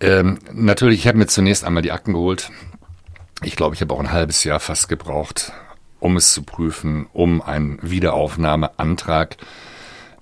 Ähm, 0.00 0.40
natürlich, 0.52 1.00
ich 1.00 1.08
habe 1.08 1.16
mir 1.16 1.26
zunächst 1.26 1.64
einmal 1.64 1.82
die 1.82 1.92
Akten 1.92 2.12
geholt. 2.12 2.50
Ich 3.42 3.56
glaube, 3.56 3.74
ich 3.74 3.80
habe 3.80 3.94
auch 3.94 4.00
ein 4.00 4.12
halbes 4.12 4.44
Jahr 4.44 4.60
fast 4.60 4.90
gebraucht, 4.90 5.52
um 6.00 6.18
es 6.18 6.34
zu 6.34 6.42
prüfen, 6.42 7.06
um 7.14 7.40
einen 7.40 7.78
Wiederaufnahmeantrag 7.80 9.38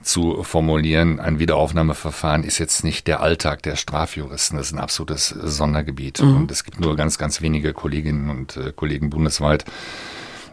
zu 0.03 0.43
formulieren. 0.43 1.21
Ein 1.21 1.39
Wiederaufnahmeverfahren 1.39 2.45
ist 2.45 2.59
jetzt 2.59 2.85
nicht 2.85 3.07
der 3.07 3.21
Alltag 3.21 3.63
der 3.63 3.77
Strafjuristen. 3.77 4.57
Das 4.57 4.69
ist 4.69 4.73
ein 4.73 4.81
absolutes 4.81 5.29
Sondergebiet. 5.29 6.21
Mhm. 6.23 6.37
Und 6.37 6.51
es 6.51 6.65
gibt 6.65 6.81
nur 6.81 6.97
ganz, 6.97 7.19
ganz 7.19 7.43
wenige 7.43 7.73
Kolleginnen 7.73 8.31
und 8.31 8.57
äh, 8.57 8.73
Kollegen 8.75 9.11
bundesweit, 9.11 9.65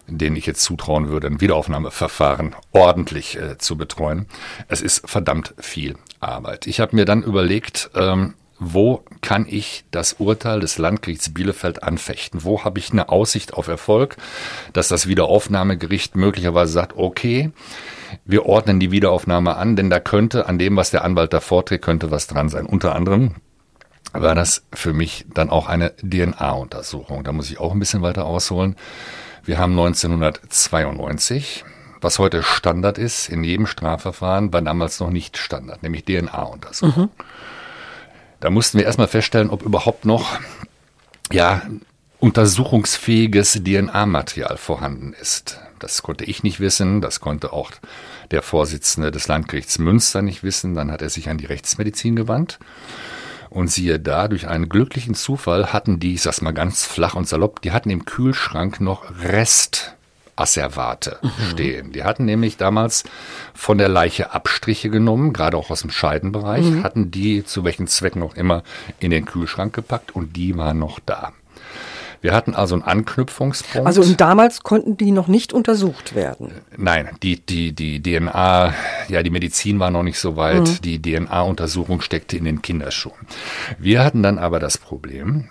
denen 0.07 0.35
ich 0.35 0.45
jetzt 0.45 0.63
zutrauen 0.63 1.09
würde, 1.09 1.27
ein 1.27 1.41
Wiederaufnahmeverfahren 1.41 2.55
ordentlich 2.71 3.37
äh, 3.37 3.57
zu 3.57 3.77
betreuen. 3.77 4.27
Es 4.67 4.81
ist 4.81 5.09
verdammt 5.09 5.53
viel 5.57 5.95
Arbeit. 6.19 6.67
Ich 6.67 6.79
habe 6.79 6.95
mir 6.95 7.05
dann 7.05 7.23
überlegt, 7.23 7.89
ähm, 7.95 8.33
wo 8.59 9.03
kann 9.21 9.45
ich 9.47 9.85
das 9.91 10.13
Urteil 10.13 10.59
des 10.59 10.79
Landgerichts 10.79 11.33
Bielefeld 11.33 11.83
anfechten? 11.83 12.43
Wo 12.43 12.63
habe 12.63 12.79
ich 12.79 12.91
eine 12.91 13.09
Aussicht 13.09 13.53
auf 13.53 13.67
Erfolg, 13.67 14.17
dass 14.73 14.87
das 14.87 15.07
Wiederaufnahmegericht 15.07 16.15
möglicherweise 16.15 16.71
sagt, 16.71 16.97
okay, 16.97 17.51
wir 18.25 18.45
ordnen 18.45 18.79
die 18.79 18.91
Wiederaufnahme 18.91 19.55
an, 19.55 19.75
denn 19.75 19.89
da 19.89 19.99
könnte 19.99 20.47
an 20.47 20.59
dem, 20.59 20.75
was 20.75 20.91
der 20.91 21.03
Anwalt 21.03 21.33
da 21.33 21.39
vorträgt, 21.39 21.83
könnte 21.83 22.11
was 22.11 22.27
dran 22.27 22.49
sein. 22.49 22.65
Unter 22.65 22.95
anderem 22.95 23.35
war 24.13 24.35
das 24.35 24.65
für 24.73 24.93
mich 24.93 25.25
dann 25.33 25.49
auch 25.49 25.67
eine 25.67 25.95
DNA-Untersuchung. 25.97 27.23
Da 27.23 27.31
muss 27.31 27.49
ich 27.49 27.59
auch 27.59 27.73
ein 27.73 27.79
bisschen 27.79 28.01
weiter 28.01 28.25
ausholen. 28.25 28.75
Wir 29.43 29.57
haben 29.57 29.71
1992, 29.71 31.63
was 32.01 32.19
heute 32.19 32.43
Standard 32.43 32.97
ist 32.97 33.29
in 33.29 33.43
jedem 33.43 33.67
Strafverfahren, 33.67 34.51
war 34.51 34.61
damals 34.61 34.99
noch 34.99 35.09
nicht 35.09 35.37
Standard, 35.37 35.83
nämlich 35.83 36.05
DNA-Untersuchung. 36.05 37.03
Mhm. 37.03 37.09
Da 38.39 38.49
mussten 38.49 38.77
wir 38.77 38.85
erstmal 38.85 39.07
feststellen, 39.07 39.49
ob 39.49 39.63
überhaupt 39.63 40.05
noch 40.05 40.37
ja, 41.31 41.61
untersuchungsfähiges 42.19 43.61
DNA-Material 43.63 44.57
vorhanden 44.57 45.13
ist. 45.13 45.59
Das 45.79 46.01
konnte 46.01 46.25
ich 46.25 46.43
nicht 46.43 46.59
wissen, 46.59 47.01
das 47.01 47.19
konnte 47.19 47.53
auch 47.53 47.71
der 48.31 48.41
Vorsitzende 48.41 49.11
des 49.11 49.27
Landgerichts 49.27 49.77
Münster 49.77 50.21
nicht 50.21 50.43
wissen. 50.43 50.73
Dann 50.73 50.91
hat 50.91 51.01
er 51.01 51.09
sich 51.09 51.29
an 51.29 51.37
die 51.37 51.45
Rechtsmedizin 51.45 52.15
gewandt. 52.15 52.59
Und 53.49 53.71
siehe 53.71 53.99
da, 53.99 54.27
durch 54.27 54.47
einen 54.47 54.67
glücklichen 54.67 55.13
Zufall 55.13 55.71
hatten 55.71 55.99
die, 55.99 56.15
ich 56.15 56.23
sag's 56.23 56.41
mal 56.41 56.51
ganz 56.51 56.85
flach 56.85 57.13
und 57.13 57.27
salopp, 57.27 57.61
die 57.61 57.71
hatten 57.71 57.89
im 57.89 58.05
Kühlschrank 58.05 58.81
noch 58.81 59.05
Rest 59.23 59.95
Asservate 60.35 61.17
mhm. 61.21 61.29
stehen. 61.49 61.91
Die 61.91 62.03
hatten 62.03 62.25
nämlich 62.25 62.57
damals 62.57 63.03
von 63.53 63.77
der 63.77 63.89
Leiche 63.89 64.33
Abstriche 64.33 64.89
genommen, 64.89 65.33
gerade 65.33 65.57
auch 65.57 65.71
aus 65.71 65.81
dem 65.81 65.89
Scheidenbereich, 65.89 66.65
mhm. 66.65 66.83
hatten 66.83 67.09
die 67.09 67.43
zu 67.43 67.63
welchen 67.63 67.87
Zwecken 67.87 68.21
auch 68.21 68.35
immer 68.35 68.63
in 68.99 69.11
den 69.11 69.25
Kühlschrank 69.25 69.73
gepackt 69.73 70.15
und 70.15 70.35
die 70.35 70.55
waren 70.57 70.79
noch 70.79 70.99
da. 70.99 71.33
Wir 72.21 72.33
hatten 72.33 72.55
also 72.55 72.75
einen 72.75 72.83
Anknüpfungspunkt. 72.83 73.87
Also 73.87 74.01
und 74.01 74.19
damals 74.19 74.63
konnten 74.63 74.97
die 74.97 75.11
noch 75.11 75.27
nicht 75.27 75.53
untersucht 75.53 76.15
werden. 76.15 76.51
Nein, 76.75 77.09
die, 77.23 77.39
die, 77.39 77.73
die 77.73 78.01
DNA, 78.01 78.73
ja, 79.07 79.23
die 79.23 79.29
Medizin 79.29 79.79
war 79.79 79.91
noch 79.91 80.03
nicht 80.03 80.19
so 80.19 80.35
weit. 80.35 80.61
Mhm. 80.61 80.81
Die 80.83 81.01
DNA-Untersuchung 81.01 82.01
steckte 82.01 82.37
in 82.37 82.45
den 82.45 82.61
Kinderschuhen. 82.61 83.27
Wir 83.77 84.03
hatten 84.03 84.23
dann 84.23 84.39
aber 84.39 84.59
das 84.59 84.77
Problem, 84.77 85.49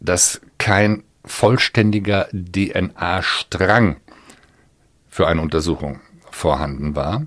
dass 0.00 0.40
kein 0.58 1.04
vollständiger 1.24 2.28
DNA-Strang 2.32 3.96
für 5.08 5.26
eine 5.28 5.40
Untersuchung 5.40 6.00
vorhanden 6.30 6.96
war. 6.96 7.26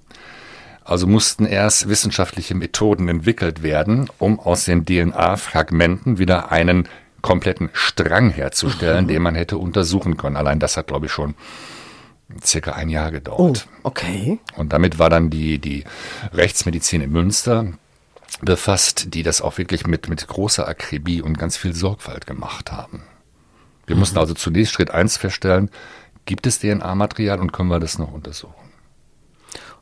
Also 0.83 1.07
mussten 1.07 1.45
erst 1.45 1.89
wissenschaftliche 1.89 2.53
Methoden 2.53 3.07
entwickelt 3.07 3.63
werden, 3.63 4.09
um 4.19 4.39
aus 4.39 4.65
den 4.65 4.85
DNA-Fragmenten 4.85 6.19
wieder 6.19 6.51
einen 6.51 6.87
kompletten 7.25 7.69
Strang 7.73 8.29
herzustellen, 8.29 9.07
den 9.07 9.21
man 9.21 9.35
hätte 9.35 9.57
untersuchen 9.57 10.15
können. 10.15 10.37
Allein 10.37 10.59
das 10.59 10.77
hat, 10.77 10.87
glaube 10.87 11.07
ich, 11.07 11.11
schon 11.11 11.35
circa 12.43 12.73
ein 12.73 12.89
Jahr 12.89 13.11
gedauert. 13.11 13.67
Oh, 13.83 13.87
okay. 13.87 14.39
Und 14.55 14.73
damit 14.73 14.99
war 14.99 15.09
dann 15.09 15.29
die, 15.29 15.59
die 15.59 15.83
Rechtsmedizin 16.33 17.01
in 17.01 17.11
Münster 17.11 17.73
befasst, 18.41 19.13
die 19.13 19.23
das 19.23 19.41
auch 19.41 19.57
wirklich 19.57 19.87
mit, 19.87 20.09
mit 20.09 20.27
großer 20.27 20.67
Akribie 20.67 21.21
und 21.21 21.37
ganz 21.37 21.57
viel 21.57 21.73
Sorgfalt 21.73 22.27
gemacht 22.27 22.71
haben. 22.71 23.03
Wir 23.85 23.95
mhm. 23.95 24.01
mussten 24.01 24.19
also 24.19 24.33
zunächst 24.33 24.73
Schritt 24.73 24.91
eins 24.91 25.17
feststellen, 25.17 25.69
Gibt 26.25 26.47
es 26.47 26.59
DNA-Material 26.59 27.39
und 27.39 27.53
können 27.53 27.69
wir 27.69 27.79
das 27.79 27.99
noch 27.99 28.11
untersuchen? 28.11 28.53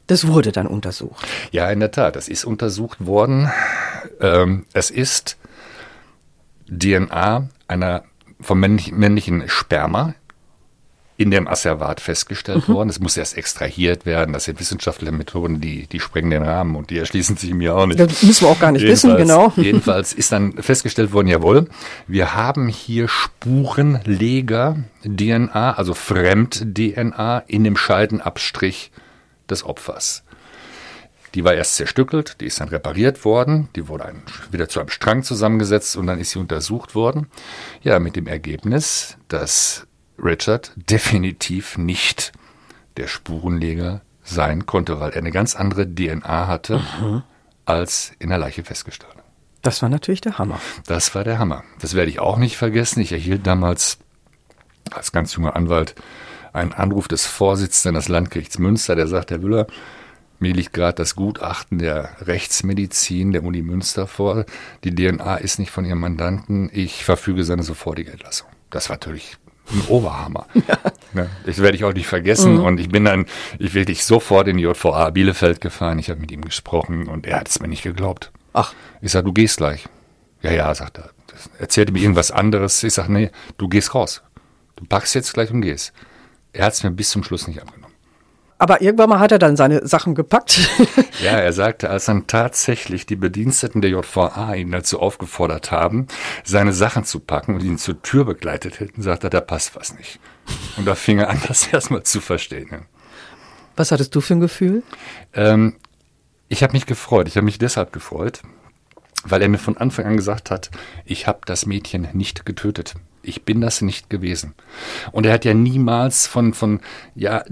Das 0.08 0.28
wurde 0.28 0.52
dann 0.52 0.68
untersucht. 0.68 1.26
Ja, 1.52 1.70
in 1.72 1.80
der 1.80 1.92
Tat. 1.92 2.18
Es 2.18 2.28
ist 2.28 2.44
untersucht 2.44 3.06
worden. 3.06 3.50
Ähm, 4.20 4.66
es 4.74 4.90
ist 4.90 5.38
DNA 6.78 7.50
einer 7.68 8.04
vom 8.40 8.60
männlichen 8.60 9.48
Sperma 9.48 10.14
in 11.16 11.32
dem 11.32 11.48
Asservat 11.48 12.02
festgestellt 12.02 12.68
mhm. 12.68 12.74
worden. 12.74 12.90
Es 12.90 13.00
muss 13.00 13.16
erst 13.16 13.38
extrahiert 13.38 14.08
werden. 14.08 14.34
Das 14.34 14.46
sind 14.46 14.60
wissenschaftliche 14.60 15.12
Methoden, 15.12 15.62
die, 15.62 15.86
die 15.88 16.00
sprengen 16.00 16.32
den 16.32 16.42
Rahmen 16.44 16.76
und 16.76 16.90
die 16.90 16.98
erschließen 16.98 17.38
sich 17.38 17.54
mir 17.54 17.76
auch 17.76 17.86
nicht. 17.86 18.00
Das 18.00 18.24
müssen 18.24 18.46
wir 18.46 18.52
auch 18.52 18.60
gar 18.60 18.72
nicht 18.72 18.82
jedenfalls, 18.82 19.04
wissen, 19.04 19.28
genau. 19.28 19.54
Jedenfalls 19.56 20.14
ist 20.14 20.32
dann 20.32 20.54
festgestellt 20.54 21.14
worden, 21.14 21.28
jawohl, 21.28 21.68
wir 22.08 22.34
haben 22.36 22.68
hier 22.68 23.08
Spurenleger-DNA, 23.08 25.74
also 25.74 25.94
Fremd-DNA 25.94 27.44
in 27.48 27.64
dem 27.64 27.78
Scheidenabstrich 27.78 28.92
des 29.50 29.64
Opfers. 29.64 30.24
Die 31.34 31.44
war 31.44 31.54
erst 31.54 31.76
zerstückelt, 31.76 32.40
die 32.42 32.46
ist 32.46 32.60
dann 32.60 32.70
repariert 32.70 33.26
worden, 33.26 33.70
die 33.76 33.88
wurde 33.88 34.06
ein, 34.06 34.22
wieder 34.52 34.70
zu 34.70 34.80
einem 34.80 34.90
Strang 34.90 35.24
zusammengesetzt 35.24 35.96
und 35.98 36.08
dann 36.08 36.20
ist 36.20 36.32
sie 36.32 36.40
untersucht 36.40 36.94
worden. 36.94 37.28
Ja, 37.82 38.00
mit 38.00 38.16
dem 38.16 38.28
Ergebnis, 38.28 39.18
dass 39.30 39.88
Richard 40.18 40.72
definitiv 40.76 41.78
nicht 41.78 42.34
der 42.98 43.08
Spurenleger 43.08 44.02
sein 44.24 44.66
konnte, 44.66 45.00
weil 45.00 45.12
er 45.12 45.18
eine 45.18 45.32
ganz 45.32 45.56
andere 45.56 45.88
DNA 45.88 46.48
hatte, 46.48 46.82
mhm. 47.02 47.24
als 47.66 48.14
in 48.20 48.30
der 48.30 48.38
Leiche 48.38 48.64
festgestellt. 48.64 49.14
Das 49.62 49.82
war 49.82 49.90
natürlich 49.90 50.22
der 50.22 50.38
Hammer. 50.38 50.60
Das 50.86 51.16
war 51.16 51.24
der 51.24 51.40
Hammer. 51.40 51.64
Das 51.80 51.96
werde 51.96 52.12
ich 52.12 52.20
auch 52.20 52.38
nicht 52.38 52.58
vergessen. 52.58 53.00
Ich 53.00 53.12
erhielt 53.12 53.48
damals 53.48 53.98
als 54.92 55.12
ganz 55.12 55.34
junger 55.36 55.56
Anwalt 55.56 55.96
einen 56.52 56.74
Anruf 56.74 57.08
des 57.08 57.26
Vorsitzenden 57.26 57.96
des 57.96 58.10
Landgerichts 58.10 58.60
Münster, 58.60 58.96
der 58.96 59.08
sagt, 59.08 59.32
Herr 59.32 59.40
Müller, 59.40 59.68
mir 60.44 60.54
liegt 60.54 60.74
gerade 60.74 60.96
das 60.96 61.16
Gutachten 61.16 61.80
der 61.80 62.10
Rechtsmedizin 62.20 63.32
der 63.32 63.44
Uni 63.44 63.62
Münster 63.62 64.08
vor. 64.08 64.46
Die 64.84 64.94
DNA 64.94 65.38
ist 65.38 65.58
nicht 65.58 65.72
von 65.72 65.86
Ihrem 65.86 66.02
Mandanten. 66.02 66.70
Ich 66.74 67.06
verfüge 67.06 67.46
seine 67.46 67.64
sofortige 67.64 68.12
Entlassung. 68.12 68.50
Das 68.70 68.90
war 68.90 68.98
natürlich 68.98 69.38
ein 69.72 69.82
Oberhammer. 69.88 70.46
Ja. 70.68 70.78
Ne? 71.14 71.30
Das 71.46 71.60
werde 71.60 71.78
ich 71.78 71.84
auch 71.84 71.94
nicht 71.94 72.08
vergessen. 72.08 72.56
Mhm. 72.56 72.64
Und 72.64 72.80
ich 72.80 72.90
bin 72.90 73.06
dann, 73.06 73.26
ich 73.60 73.74
wirklich 73.74 74.04
sofort 74.04 74.48
in 74.48 74.58
die 74.58 74.64
JVA 74.64 75.12
Bielefeld 75.12 75.62
gefahren. 75.62 76.00
Ich 76.00 76.10
habe 76.10 76.20
mit 76.20 76.32
ihm 76.32 76.42
gesprochen 76.42 77.08
und 77.08 77.26
er 77.28 77.40
hat 77.40 77.48
es 77.50 77.60
mir 77.60 77.68
nicht 77.68 77.84
geglaubt. 77.84 78.32
Ach. 78.52 78.74
Ich 79.02 79.12
sage, 79.12 79.26
du 79.26 79.34
gehst 79.34 79.58
gleich. 79.58 79.86
Ja, 80.42 80.52
ja, 80.52 80.74
sagt 80.74 80.98
er. 80.98 81.12
Das 81.28 81.50
erzählte 81.60 81.94
mir 81.94 82.00
irgendwas 82.00 82.32
anderes. 82.32 82.84
Ich 82.84 82.94
sage, 82.94 83.14
nee, 83.14 83.30
du 83.58 83.70
gehst 83.70 83.94
raus. 83.94 84.24
Du 84.76 84.86
packst 84.86 85.16
jetzt 85.16 85.34
gleich 85.34 85.52
und 85.52 85.62
gehst. 85.62 85.94
Er 86.52 86.66
hat 86.66 86.74
es 86.74 86.84
mir 86.84 86.92
bis 86.92 87.12
zum 87.12 87.24
Schluss 87.24 87.48
nicht 87.48 87.62
abgenommen. 87.62 87.83
Aber 88.64 88.82
irgendwann 88.82 89.10
mal 89.10 89.20
hat 89.20 89.34
er 89.34 89.40
dann 89.40 89.58
seine 89.58 89.86
Sachen 89.86 90.16
gepackt. 90.16 90.58
ja, 91.22 91.32
er 91.32 91.52
sagte, 91.52 91.90
als 91.90 92.06
dann 92.06 92.28
tatsächlich 92.28 93.06
die 93.06 93.18
Bediensteten 93.18 93.82
der 93.82 93.92
JVA 93.92 94.54
ihn 94.54 94.72
dazu 94.72 95.02
aufgefordert 95.02 95.72
haben, 95.72 96.08
seine 96.46 96.72
Sachen 96.72 97.04
zu 97.04 97.20
packen 97.20 97.56
und 97.56 97.62
ihn 97.62 97.78
zur 97.78 98.02
Tür 98.02 98.24
begleitet 98.24 98.80
hätten, 98.80 99.02
sagte 99.02 99.28
er, 99.28 99.32
da 99.32 99.42
passt 99.42 99.76
was 99.76 99.98
nicht. 99.98 100.22
Und 100.78 100.86
da 100.86 100.96
fing 100.96 101.20
er 101.20 101.30
an, 101.30 101.42
das 101.50 101.68
erstmal 101.68 102.04
zu 102.04 102.22
verstehen. 102.22 102.70
Ja. 102.72 102.80
Was 103.76 103.92
hattest 103.92 104.16
du 104.16 104.22
für 104.22 104.36
ein 104.36 104.40
Gefühl? 104.40 104.82
Ähm, 105.34 105.76
ich 106.48 106.64
habe 106.64 106.72
mich 106.72 106.86
gefreut. 106.86 107.28
Ich 107.28 107.36
habe 107.36 107.44
mich 107.44 107.58
deshalb 107.58 107.92
gefreut, 107.92 108.44
weil 109.26 109.42
er 109.42 109.50
mir 109.50 109.58
von 109.58 109.76
Anfang 109.76 110.06
an 110.06 110.16
gesagt 110.16 110.52
hat, 110.52 110.72
ich 111.04 111.28
habe 111.28 111.42
das 111.46 111.66
Mädchen 111.66 112.08
nicht 112.14 112.46
getötet. 112.46 112.94
Ich 113.24 113.44
bin 113.44 113.60
das 113.60 113.82
nicht 113.82 114.10
gewesen. 114.10 114.56
Und 115.12 115.26
er 115.26 115.34
hat 115.34 115.44
ja 115.44 115.54
niemals 115.54 116.28
von, 116.28 116.54
von 116.54 116.80
ja, 117.14 117.44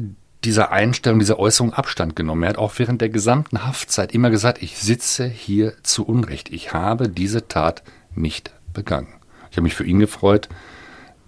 dieser 0.43 0.71
Einstellung, 0.71 1.19
dieser 1.19 1.39
Äußerung 1.39 1.74
Abstand 1.74 2.15
genommen. 2.15 2.43
Er 2.43 2.50
hat 2.50 2.57
auch 2.57 2.74
während 2.77 3.01
der 3.01 3.10
gesamten 3.10 3.65
Haftzeit 3.65 4.13
immer 4.13 4.29
gesagt, 4.29 4.62
ich 4.63 4.77
sitze 4.77 5.27
hier 5.27 5.74
zu 5.83 6.05
Unrecht. 6.05 6.50
Ich 6.51 6.74
habe 6.74 7.10
diese 7.10 7.48
Tat 7.48 7.83
nicht 8.15 8.51
begangen. 8.74 9.13
Ich 9.51 9.57
habe 9.57 9.63
mich 9.63 9.75
für 9.75 9.86
ihn 9.86 10.00
gefreut, 10.00 10.50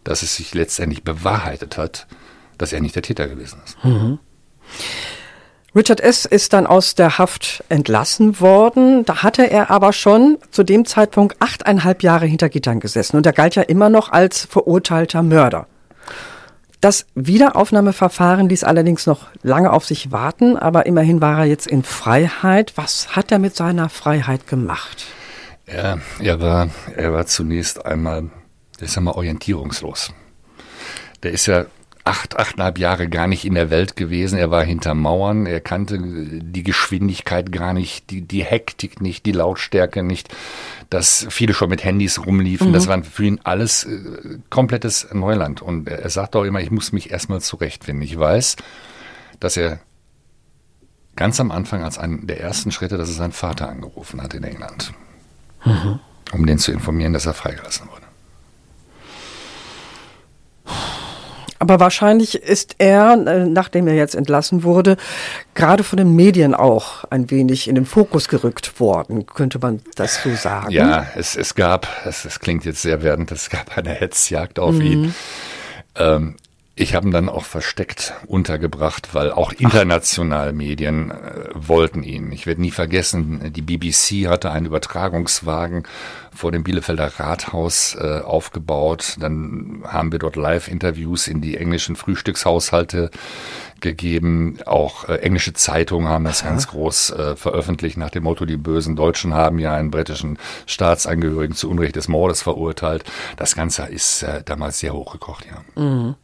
dass 0.03 0.23
es 0.23 0.35
sich 0.35 0.53
letztendlich 0.53 1.03
bewahrheitet 1.03 1.77
hat, 1.77 2.07
dass 2.57 2.73
er 2.73 2.81
nicht 2.81 2.95
der 2.95 3.03
Täter 3.03 3.27
gewesen 3.27 3.61
ist. 3.65 3.83
Mhm. 3.83 4.19
Richard 5.75 6.01
S. 6.01 6.25
ist 6.25 6.53
dann 6.53 6.67
aus 6.67 6.93
der 6.93 7.17
Haft 7.17 7.63
entlassen 7.69 8.39
worden. 8.39 9.05
Da 9.05 9.23
hatte 9.23 9.49
er 9.49 9.71
aber 9.71 9.91
schon 9.91 10.37
zu 10.51 10.63
dem 10.63 10.85
Zeitpunkt 10.85 11.37
achteinhalb 11.39 12.03
Jahre 12.03 12.27
hinter 12.27 12.49
Gittern 12.49 12.79
gesessen 12.79 13.17
und 13.17 13.25
er 13.25 13.33
galt 13.33 13.55
ja 13.55 13.63
immer 13.63 13.89
noch 13.89 14.11
als 14.11 14.45
verurteilter 14.45 15.23
Mörder. 15.23 15.67
Das 16.83 17.05
Wiederaufnahmeverfahren 17.15 18.49
ließ 18.49 18.65
allerdings 18.65 19.05
noch 19.05 19.27
lange 19.41 19.71
auf 19.71 19.85
sich 19.85 20.11
warten, 20.11 20.57
aber 20.57 20.85
immerhin 20.85 21.21
war 21.21 21.39
er 21.39 21.45
jetzt 21.45 21.65
in 21.65 21.81
Freiheit. 21.81 22.73
Was 22.75 23.15
hat 23.15 23.31
er 23.31 23.39
mit 23.39 23.55
seiner 23.55 23.87
Freiheit 23.87 24.47
gemacht? 24.47 25.05
Ja, 25.65 25.99
er 26.19 26.41
war, 26.41 26.67
er 26.97 27.13
war 27.13 27.25
zunächst 27.25 27.85
einmal, 27.85 28.29
ich 28.81 28.91
sag 28.91 29.01
mal, 29.01 29.13
orientierungslos. 29.13 30.11
Der 31.23 31.31
ist 31.31 31.45
ja 31.45 31.67
acht, 32.03 32.37
achteinhalb 32.37 32.77
Jahre 32.79 33.07
gar 33.07 33.27
nicht 33.27 33.45
in 33.45 33.55
der 33.55 33.69
Welt 33.69 33.95
gewesen. 33.95 34.37
Er 34.37 34.51
war 34.51 34.63
hinter 34.63 34.93
Mauern. 34.93 35.45
Er 35.45 35.61
kannte 35.61 35.99
die 35.99 36.63
Geschwindigkeit 36.63 37.51
gar 37.51 37.73
nicht, 37.73 38.09
die, 38.09 38.21
die 38.21 38.43
Hektik 38.43 39.01
nicht, 39.01 39.25
die 39.25 39.31
Lautstärke 39.31 40.03
nicht, 40.03 40.33
dass 40.89 41.25
viele 41.29 41.53
schon 41.53 41.69
mit 41.69 41.83
Handys 41.83 42.25
rumliefen. 42.25 42.69
Mhm. 42.69 42.73
Das 42.73 42.87
war 42.87 43.01
für 43.03 43.25
ihn 43.25 43.39
alles 43.43 43.85
äh, 43.85 44.39
komplettes 44.49 45.07
Neuland. 45.13 45.61
Und 45.61 45.87
er, 45.87 45.99
er 45.99 46.09
sagt 46.09 46.35
auch 46.35 46.43
immer, 46.43 46.59
ich 46.59 46.71
muss 46.71 46.91
mich 46.91 47.11
erstmal 47.11 47.41
zurechtfinden. 47.41 48.03
Ich 48.03 48.17
weiß, 48.17 48.57
dass 49.39 49.55
er 49.55 49.79
ganz 51.15 51.39
am 51.39 51.51
Anfang 51.51 51.83
als 51.83 51.97
einen 51.97 52.27
der 52.27 52.41
ersten 52.41 52.71
Schritte, 52.71 52.97
dass 52.97 53.09
er 53.09 53.15
seinen 53.15 53.31
Vater 53.31 53.69
angerufen 53.69 54.21
hat 54.21 54.33
in 54.33 54.43
England, 54.43 54.93
mhm. 55.63 55.99
um 56.33 56.45
den 56.45 56.57
zu 56.57 56.71
informieren, 56.71 57.13
dass 57.13 57.25
er 57.25 57.33
freigelassen 57.33 57.87
wurde. 57.89 58.02
Aber 61.63 61.79
wahrscheinlich 61.79 62.35
ist 62.35 62.75
er, 62.77 63.13
äh, 63.25 63.45
nachdem 63.45 63.87
er 63.87 63.93
jetzt 63.93 64.15
entlassen 64.15 64.63
wurde, 64.63 64.97
gerade 65.53 65.85
von 65.85 65.95
den 65.95 66.13
Medien 66.13 66.53
auch 66.53 67.05
ein 67.05 67.31
wenig 67.31 67.69
in 67.69 67.75
den 67.75 67.85
Fokus 67.85 68.27
gerückt 68.27 68.81
worden. 68.81 69.25
Könnte 69.25 69.59
man 69.59 69.79
das 69.95 70.21
so 70.21 70.35
sagen? 70.35 70.71
Ja, 70.71 71.05
es, 71.15 71.37
es 71.37 71.55
gab, 71.55 71.87
es, 72.03 72.25
es 72.25 72.41
klingt 72.41 72.65
jetzt 72.65 72.81
sehr 72.81 73.01
werdend, 73.01 73.31
es 73.31 73.49
gab 73.49 73.77
eine 73.77 73.91
Hetzjagd 73.91 74.59
auf 74.59 74.75
mhm. 74.75 74.81
ihn. 74.81 75.15
Ähm, 75.95 76.35
ich 76.75 76.95
habe 76.95 77.07
ihn 77.07 77.11
dann 77.11 77.29
auch 77.29 77.45
versteckt 77.45 78.15
untergebracht, 78.25 79.13
weil 79.13 79.31
auch 79.31 79.51
internationale 79.51 80.49
Ach. 80.49 80.55
Medien 80.55 81.11
äh, 81.11 81.49
wollten 81.53 82.01
ihn. 82.01 82.31
Ich 82.31 82.47
werde 82.47 82.61
nie 82.61 82.71
vergessen, 82.71 83.53
die 83.53 83.61
BBC 83.61 84.27
hatte 84.27 84.49
einen 84.49 84.65
Übertragungswagen 84.65 85.83
vor 86.33 86.51
dem 86.51 86.63
Bielefelder 86.63 87.19
Rathaus 87.19 87.95
äh, 87.95 88.21
aufgebaut. 88.21 89.17
Dann 89.19 89.83
haben 89.85 90.11
wir 90.11 90.17
dort 90.17 90.35
Live-Interviews 90.35 91.27
in 91.27 91.41
die 91.41 91.57
englischen 91.57 91.95
Frühstückshaushalte 91.95 93.11
gegeben. 93.79 94.57
Auch 94.65 95.07
äh, 95.07 95.17
englische 95.17 95.53
Zeitungen 95.53 96.07
haben 96.07 96.25
das 96.25 96.41
Aha. 96.41 96.49
ganz 96.49 96.67
groß 96.69 97.11
äh, 97.11 97.35
veröffentlicht 97.35 97.97
nach 97.97 98.09
dem 98.09 98.23
Motto, 98.23 98.45
die 98.45 98.57
bösen 98.57 98.95
Deutschen 98.95 99.35
haben 99.35 99.59
ja 99.59 99.75
einen 99.75 99.91
britischen 99.91 100.39
Staatsangehörigen 100.65 101.55
zu 101.55 101.69
Unrecht 101.69 101.97
des 101.97 102.07
Mordes 102.07 102.41
verurteilt. 102.41 103.03
Das 103.37 103.55
Ganze 103.55 103.83
ist 103.83 104.23
äh, 104.23 104.41
damals 104.43 104.79
sehr 104.79 104.93
hochgekocht, 104.93 105.45
ja. 105.45 105.81
Mhm. 105.81 106.15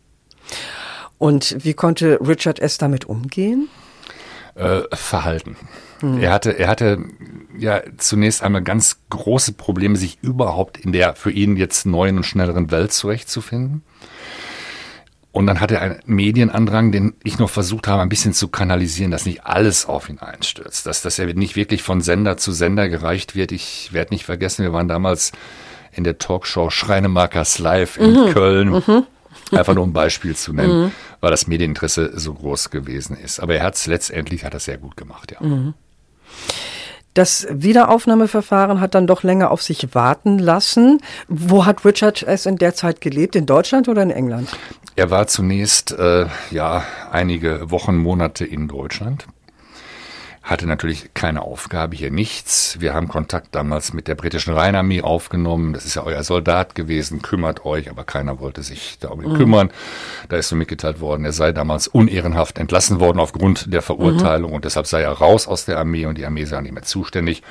Und 1.17 1.57
wie 1.63 1.73
konnte 1.73 2.19
Richard 2.21 2.59
S. 2.59 2.77
damit 2.77 3.05
umgehen? 3.05 3.67
Äh, 4.55 4.81
Verhalten. 4.93 5.57
Hm. 6.01 6.19
Er 6.19 6.31
hatte, 6.31 6.57
er 6.57 6.67
hatte 6.67 6.99
ja 7.57 7.81
zunächst 7.97 8.41
einmal 8.41 8.61
ganz 8.61 8.99
große 9.09 9.53
Probleme, 9.53 9.97
sich 9.97 10.17
überhaupt 10.21 10.77
in 10.77 10.91
der 10.91 11.15
für 11.15 11.31
ihn 11.31 11.57
jetzt 11.57 11.85
neuen 11.85 12.17
und 12.17 12.23
schnelleren 12.23 12.71
Welt 12.71 12.93
zurechtzufinden. 12.93 13.83
Und 15.31 15.45
dann 15.45 15.59
hatte 15.59 15.75
er 15.75 15.81
einen 15.81 15.99
Medienandrang, 16.05 16.91
den 16.91 17.13
ich 17.23 17.37
noch 17.37 17.49
versucht 17.49 17.87
habe, 17.87 18.01
ein 18.01 18.09
bisschen 18.09 18.33
zu 18.33 18.47
kanalisieren, 18.47 19.11
dass 19.11 19.25
nicht 19.25 19.45
alles 19.45 19.85
auf 19.85 20.09
ihn 20.09 20.19
einstürzt, 20.19 20.85
dass, 20.87 21.01
dass 21.03 21.19
er 21.19 21.31
nicht 21.33 21.55
wirklich 21.55 21.83
von 21.83 22.01
Sender 22.01 22.37
zu 22.37 22.51
Sender 22.51 22.89
gereicht 22.89 23.35
wird. 23.35 23.51
Ich 23.51 23.93
werde 23.93 24.13
nicht 24.13 24.25
vergessen, 24.25 24.63
wir 24.63 24.73
waren 24.73 24.87
damals 24.87 25.31
in 25.91 26.03
der 26.03 26.17
Talkshow 26.17 26.69
Schreinemarkers 26.69 27.59
Live 27.59 27.97
in 27.97 28.13
mhm. 28.13 28.29
Köln. 28.31 28.69
Mhm. 28.69 29.05
Einfach 29.51 29.73
nur 29.73 29.85
ein 29.85 29.93
Beispiel 29.93 30.35
zu 30.35 30.53
nennen, 30.53 30.83
mhm. 30.83 30.91
weil 31.21 31.31
das 31.31 31.47
Medieninteresse 31.47 32.19
so 32.19 32.33
groß 32.33 32.69
gewesen 32.69 33.17
ist. 33.17 33.39
Aber 33.39 33.55
er 33.55 33.63
hat 33.63 33.75
es 33.75 33.87
letztendlich, 33.87 34.43
hat 34.43 34.59
sehr 34.61 34.77
gut 34.77 34.97
gemacht, 34.97 35.31
ja. 35.31 35.45
Mhm. 35.45 35.73
Das 37.15 37.47
Wiederaufnahmeverfahren 37.49 38.79
hat 38.79 38.93
dann 38.95 39.07
doch 39.07 39.23
länger 39.23 39.51
auf 39.51 39.61
sich 39.63 39.93
warten 39.95 40.37
lassen. 40.37 41.01
Wo 41.27 41.65
hat 41.65 41.83
Richard 41.83 42.23
es 42.23 42.45
in 42.45 42.57
der 42.57 42.75
Zeit 42.75 43.01
gelebt? 43.01 43.35
In 43.35 43.45
Deutschland 43.45 43.89
oder 43.89 44.03
in 44.03 44.11
England? 44.11 44.49
Er 44.95 45.09
war 45.09 45.27
zunächst 45.27 45.91
äh, 45.91 46.27
ja 46.51 46.83
einige 47.11 47.71
Wochen, 47.71 47.97
Monate 47.97 48.45
in 48.45 48.67
Deutschland 48.67 49.25
hatte 50.49 50.65
natürlich 50.65 51.13
keine 51.13 51.43
Aufgabe, 51.43 51.95
hier 51.95 52.09
nichts. 52.09 52.77
Wir 52.79 52.95
haben 52.95 53.07
Kontakt 53.07 53.53
damals 53.53 53.93
mit 53.93 54.07
der 54.07 54.15
britischen 54.15 54.53
Rheinarmee 54.53 55.01
aufgenommen. 55.01 55.73
Das 55.73 55.85
ist 55.85 55.93
ja 55.93 56.03
euer 56.03 56.23
Soldat 56.23 56.73
gewesen, 56.73 57.21
kümmert 57.21 57.65
euch, 57.65 57.89
aber 57.89 58.03
keiner 58.03 58.39
wollte 58.39 58.63
sich 58.63 58.97
darum 58.99 59.19
mhm. 59.19 59.35
kümmern. 59.35 59.69
Da 60.27 60.37
ist 60.37 60.49
so 60.49 60.55
mitgeteilt 60.55 61.01
worden, 61.01 61.23
er 61.23 61.33
sei 61.33 61.51
damals 61.51 61.87
unehrenhaft 61.87 62.57
entlassen 62.57 62.99
worden 62.99 63.19
aufgrund 63.19 63.71
der 63.71 63.83
Verurteilung 63.83 64.49
mhm. 64.49 64.55
und 64.55 64.65
deshalb 64.65 64.87
sei 64.87 65.03
er 65.03 65.11
raus 65.11 65.47
aus 65.47 65.65
der 65.65 65.77
Armee 65.77 66.07
und 66.07 66.17
die 66.17 66.25
Armee 66.25 66.45
sei 66.45 66.59
nicht 66.61 66.73
mehr 66.73 66.83
zuständig. 66.83 67.43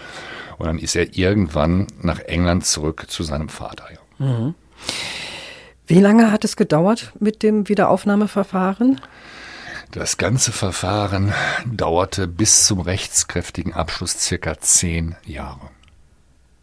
Und 0.58 0.66
dann 0.66 0.78
ist 0.78 0.96
er 0.96 1.16
irgendwann 1.16 1.86
nach 2.02 2.18
England 2.18 2.66
zurück 2.66 3.04
zu 3.06 3.22
seinem 3.22 3.48
Vater. 3.48 3.84
Ja. 3.92 4.26
Mhm. 4.26 4.54
Wie 5.86 6.00
lange 6.00 6.32
hat 6.32 6.44
es 6.44 6.56
gedauert 6.56 7.12
mit 7.20 7.44
dem 7.44 7.68
Wiederaufnahmeverfahren? 7.68 9.00
Das 9.92 10.18
ganze 10.18 10.52
Verfahren 10.52 11.32
dauerte 11.64 12.28
bis 12.28 12.66
zum 12.66 12.80
rechtskräftigen 12.80 13.72
Abschluss 13.72 14.18
circa 14.18 14.58
zehn 14.58 15.16
Jahre. 15.24 15.70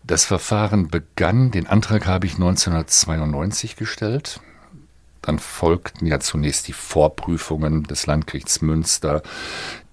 Das 0.04 0.26
Verfahren 0.26 0.90
begann, 0.90 1.50
den 1.50 1.66
Antrag 1.66 2.06
habe 2.06 2.28
ich 2.28 2.36
1992 2.36 3.76
gestellt. 3.76 4.42
Dann 5.26 5.40
folgten 5.40 6.06
ja 6.06 6.20
zunächst 6.20 6.68
die 6.68 6.74
Vorprüfungen 6.74 7.84
des 7.84 8.06
Landgerichts 8.06 8.62
Münster. 8.62 9.22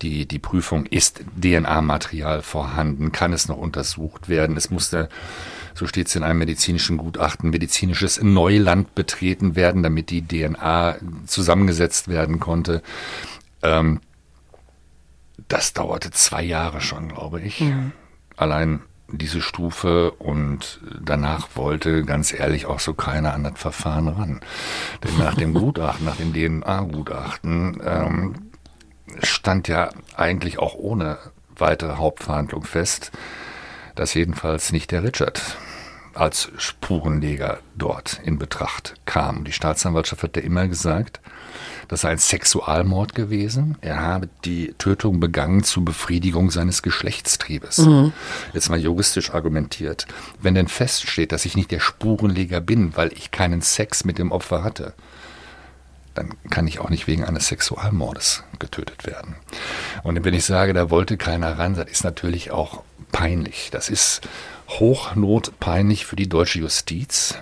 Die, 0.02 0.26
die 0.26 0.38
Prüfung, 0.38 0.86
ist 0.86 1.22
DNA-Material 1.40 2.42
vorhanden? 2.42 3.12
Kann 3.12 3.32
es 3.32 3.48
noch 3.48 3.56
untersucht 3.56 4.28
werden? 4.28 4.56
Es 4.56 4.70
musste 4.70 5.08
so 5.74 5.86
steht 5.86 6.08
es 6.08 6.16
in 6.16 6.22
einem 6.22 6.38
medizinischen 6.38 6.98
Gutachten, 6.98 7.50
medizinisches 7.50 8.20
Neuland 8.22 8.94
betreten 8.94 9.56
werden, 9.56 9.82
damit 9.82 10.10
die 10.10 10.20
DNA 10.26 10.96
zusammengesetzt 11.26 12.08
werden 12.08 12.40
konnte. 12.40 12.82
Ähm, 13.62 14.00
Das 15.48 15.72
dauerte 15.72 16.10
zwei 16.10 16.42
Jahre 16.42 16.80
schon, 16.80 17.08
glaube 17.08 17.40
ich. 17.40 17.60
Mhm. 17.60 17.92
Allein 18.36 18.80
diese 19.12 19.40
Stufe 19.40 20.10
und 20.12 20.80
danach 21.00 21.50
wollte 21.54 22.04
ganz 22.04 22.32
ehrlich 22.32 22.66
auch 22.66 22.80
so 22.80 22.94
keiner 22.94 23.34
an 23.34 23.44
das 23.44 23.54
Verfahren 23.56 24.08
ran. 24.08 24.40
Denn 25.04 25.18
nach 25.18 25.34
dem 25.34 25.54
Gutachten, 25.54 26.04
nach 26.06 26.16
dem 26.16 26.32
DNA-Gutachten, 26.32 27.80
ähm, 27.84 28.34
stand 29.22 29.68
ja 29.68 29.90
eigentlich 30.16 30.58
auch 30.58 30.74
ohne 30.74 31.18
weitere 31.56 31.96
Hauptverhandlung 31.96 32.64
fest, 32.64 33.12
dass 33.94 34.14
jedenfalls 34.14 34.72
nicht 34.72 34.90
der 34.90 35.02
Richard 35.02 35.56
als 36.14 36.50
Spurenleger 36.56 37.60
dort 37.76 38.20
in 38.24 38.38
Betracht 38.38 38.94
kam. 39.04 39.44
Die 39.44 39.52
Staatsanwaltschaft 39.52 40.22
hat 40.22 40.36
ja 40.36 40.42
immer 40.42 40.68
gesagt, 40.68 41.20
das 41.88 42.02
sei 42.02 42.10
ein 42.10 42.18
Sexualmord 42.18 43.14
gewesen. 43.14 43.76
Er 43.80 44.00
habe 44.00 44.28
die 44.44 44.74
Tötung 44.78 45.20
begangen 45.20 45.62
zur 45.62 45.84
Befriedigung 45.84 46.50
seines 46.50 46.82
Geschlechtstriebes. 46.82 47.78
Mhm. 47.78 48.12
Jetzt 48.52 48.70
mal 48.70 48.78
juristisch 48.78 49.34
argumentiert. 49.34 50.06
Wenn 50.40 50.54
denn 50.54 50.68
feststeht, 50.68 51.32
dass 51.32 51.44
ich 51.44 51.56
nicht 51.56 51.70
der 51.70 51.80
Spurenleger 51.80 52.60
bin, 52.60 52.96
weil 52.96 53.12
ich 53.12 53.30
keinen 53.30 53.60
Sex 53.60 54.04
mit 54.04 54.18
dem 54.18 54.32
Opfer 54.32 54.64
hatte, 54.64 54.94
dann 56.14 56.34
kann 56.50 56.66
ich 56.66 56.78
auch 56.78 56.90
nicht 56.90 57.06
wegen 57.06 57.24
eines 57.24 57.48
Sexualmordes 57.48 58.44
getötet 58.58 59.06
werden. 59.06 59.36
Und 60.02 60.24
wenn 60.24 60.34
ich 60.34 60.44
sage, 60.44 60.72
da 60.72 60.90
wollte 60.90 61.16
keiner 61.16 61.58
ran, 61.58 61.74
das 61.74 61.90
ist 61.90 62.04
natürlich 62.04 62.50
auch 62.50 62.82
peinlich. 63.22 63.70
Das 63.70 63.88
ist 63.88 64.20
hochnotpeinlich 64.68 66.06
für 66.06 66.16
die 66.16 66.28
deutsche 66.28 66.58
Justiz, 66.58 67.36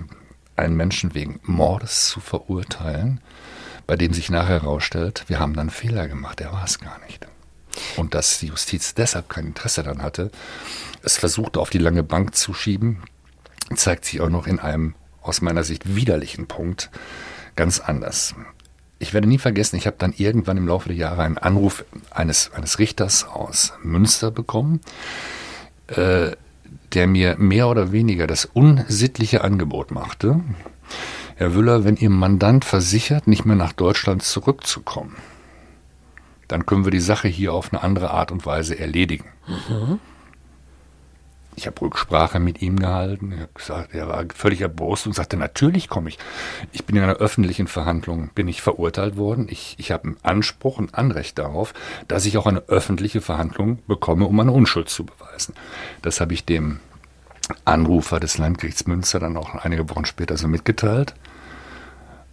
einen 0.54 0.76
Menschen 0.76 1.14
wegen 1.14 1.40
Mordes 1.42 2.04
zu 2.04 2.20
verurteilen, 2.20 3.22
bei 3.86 3.96
dem 3.96 4.12
sich 4.12 4.28
nachher 4.28 4.60
herausstellt, 4.60 5.24
wir 5.28 5.38
haben 5.38 5.54
dann 5.54 5.70
Fehler 5.70 6.06
gemacht, 6.06 6.42
er 6.42 6.52
war 6.52 6.64
es 6.64 6.80
gar 6.80 7.00
nicht. 7.06 7.26
Und 7.96 8.12
dass 8.14 8.40
die 8.40 8.48
Justiz 8.48 8.92
deshalb 8.92 9.30
kein 9.30 9.46
Interesse 9.46 9.82
daran 9.82 10.02
hatte, 10.02 10.30
es 11.02 11.16
versuchte 11.16 11.60
auf 11.60 11.70
die 11.70 11.78
lange 11.78 12.02
Bank 12.02 12.34
zu 12.34 12.52
schieben, 12.52 13.02
zeigt 13.74 14.04
sich 14.04 14.20
auch 14.20 14.28
noch 14.28 14.46
in 14.46 14.58
einem 14.58 14.94
aus 15.22 15.40
meiner 15.40 15.64
Sicht 15.64 15.96
widerlichen 15.96 16.46
Punkt 16.46 16.90
ganz 17.56 17.80
anders. 17.80 18.34
Ich 18.98 19.14
werde 19.14 19.28
nie 19.28 19.38
vergessen, 19.38 19.76
ich 19.76 19.86
habe 19.86 19.96
dann 19.98 20.12
irgendwann 20.14 20.58
im 20.58 20.68
Laufe 20.68 20.90
der 20.90 20.98
Jahre 20.98 21.22
einen 21.22 21.38
Anruf 21.38 21.86
eines, 22.10 22.52
eines 22.52 22.78
Richters 22.78 23.24
aus 23.24 23.72
Münster 23.82 24.30
bekommen, 24.30 24.82
äh, 25.96 26.36
der 26.94 27.06
mir 27.06 27.36
mehr 27.38 27.68
oder 27.68 27.92
weniger 27.92 28.26
das 28.26 28.44
unsittliche 28.44 29.42
Angebot 29.42 29.90
machte, 29.90 30.40
Herr 31.36 31.54
Wüller, 31.54 31.84
wenn 31.84 31.96
Ihr 31.96 32.10
Mandant 32.10 32.64
versichert, 32.64 33.26
nicht 33.26 33.44
mehr 33.44 33.56
nach 33.56 33.72
Deutschland 33.72 34.22
zurückzukommen, 34.22 35.16
dann 36.48 36.66
können 36.66 36.84
wir 36.84 36.90
die 36.90 37.00
Sache 37.00 37.28
hier 37.28 37.54
auf 37.54 37.72
eine 37.72 37.82
andere 37.82 38.10
Art 38.10 38.32
und 38.32 38.44
Weise 38.44 38.78
erledigen. 38.78 39.24
Mhm. 39.46 40.00
Ich 41.56 41.66
habe 41.66 41.80
Rücksprache 41.80 42.38
mit 42.38 42.62
ihm 42.62 42.78
gehalten. 42.78 43.32
Er, 43.32 43.48
gesagt, 43.52 43.94
er 43.94 44.08
war 44.08 44.24
völlig 44.34 44.60
erbost 44.60 45.06
und 45.06 45.14
sagte, 45.14 45.36
natürlich 45.36 45.88
komme 45.88 46.08
ich. 46.08 46.18
Ich 46.72 46.84
bin 46.84 46.96
in 46.96 47.02
einer 47.02 47.16
öffentlichen 47.16 47.66
Verhandlung, 47.66 48.30
bin 48.34 48.48
ich 48.48 48.62
verurteilt 48.62 49.16
worden. 49.16 49.46
Ich, 49.50 49.74
ich 49.78 49.90
habe 49.90 50.04
einen 50.04 50.16
Anspruch 50.22 50.78
und 50.78 50.94
Anrecht 50.94 51.38
darauf, 51.38 51.74
dass 52.08 52.24
ich 52.26 52.38
auch 52.38 52.46
eine 52.46 52.60
öffentliche 52.68 53.20
Verhandlung 53.20 53.80
bekomme, 53.86 54.26
um 54.26 54.36
meine 54.36 54.52
Unschuld 54.52 54.88
zu 54.88 55.04
beweisen. 55.04 55.54
Das 56.02 56.20
habe 56.20 56.34
ich 56.34 56.44
dem 56.44 56.80
Anrufer 57.64 58.20
des 58.20 58.38
Landgerichts 58.38 58.86
Münster 58.86 59.18
dann 59.18 59.36
auch 59.36 59.54
einige 59.54 59.90
Wochen 59.90 60.04
später 60.04 60.36
so 60.36 60.48
mitgeteilt. 60.48 61.14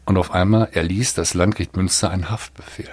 Und 0.05 0.17
auf 0.17 0.31
einmal 0.31 0.69
erließ 0.71 1.15
das 1.15 1.33
Landgericht 1.33 1.75
Münster 1.75 2.11
einen 2.11 2.29
Haftbefehl. 2.29 2.89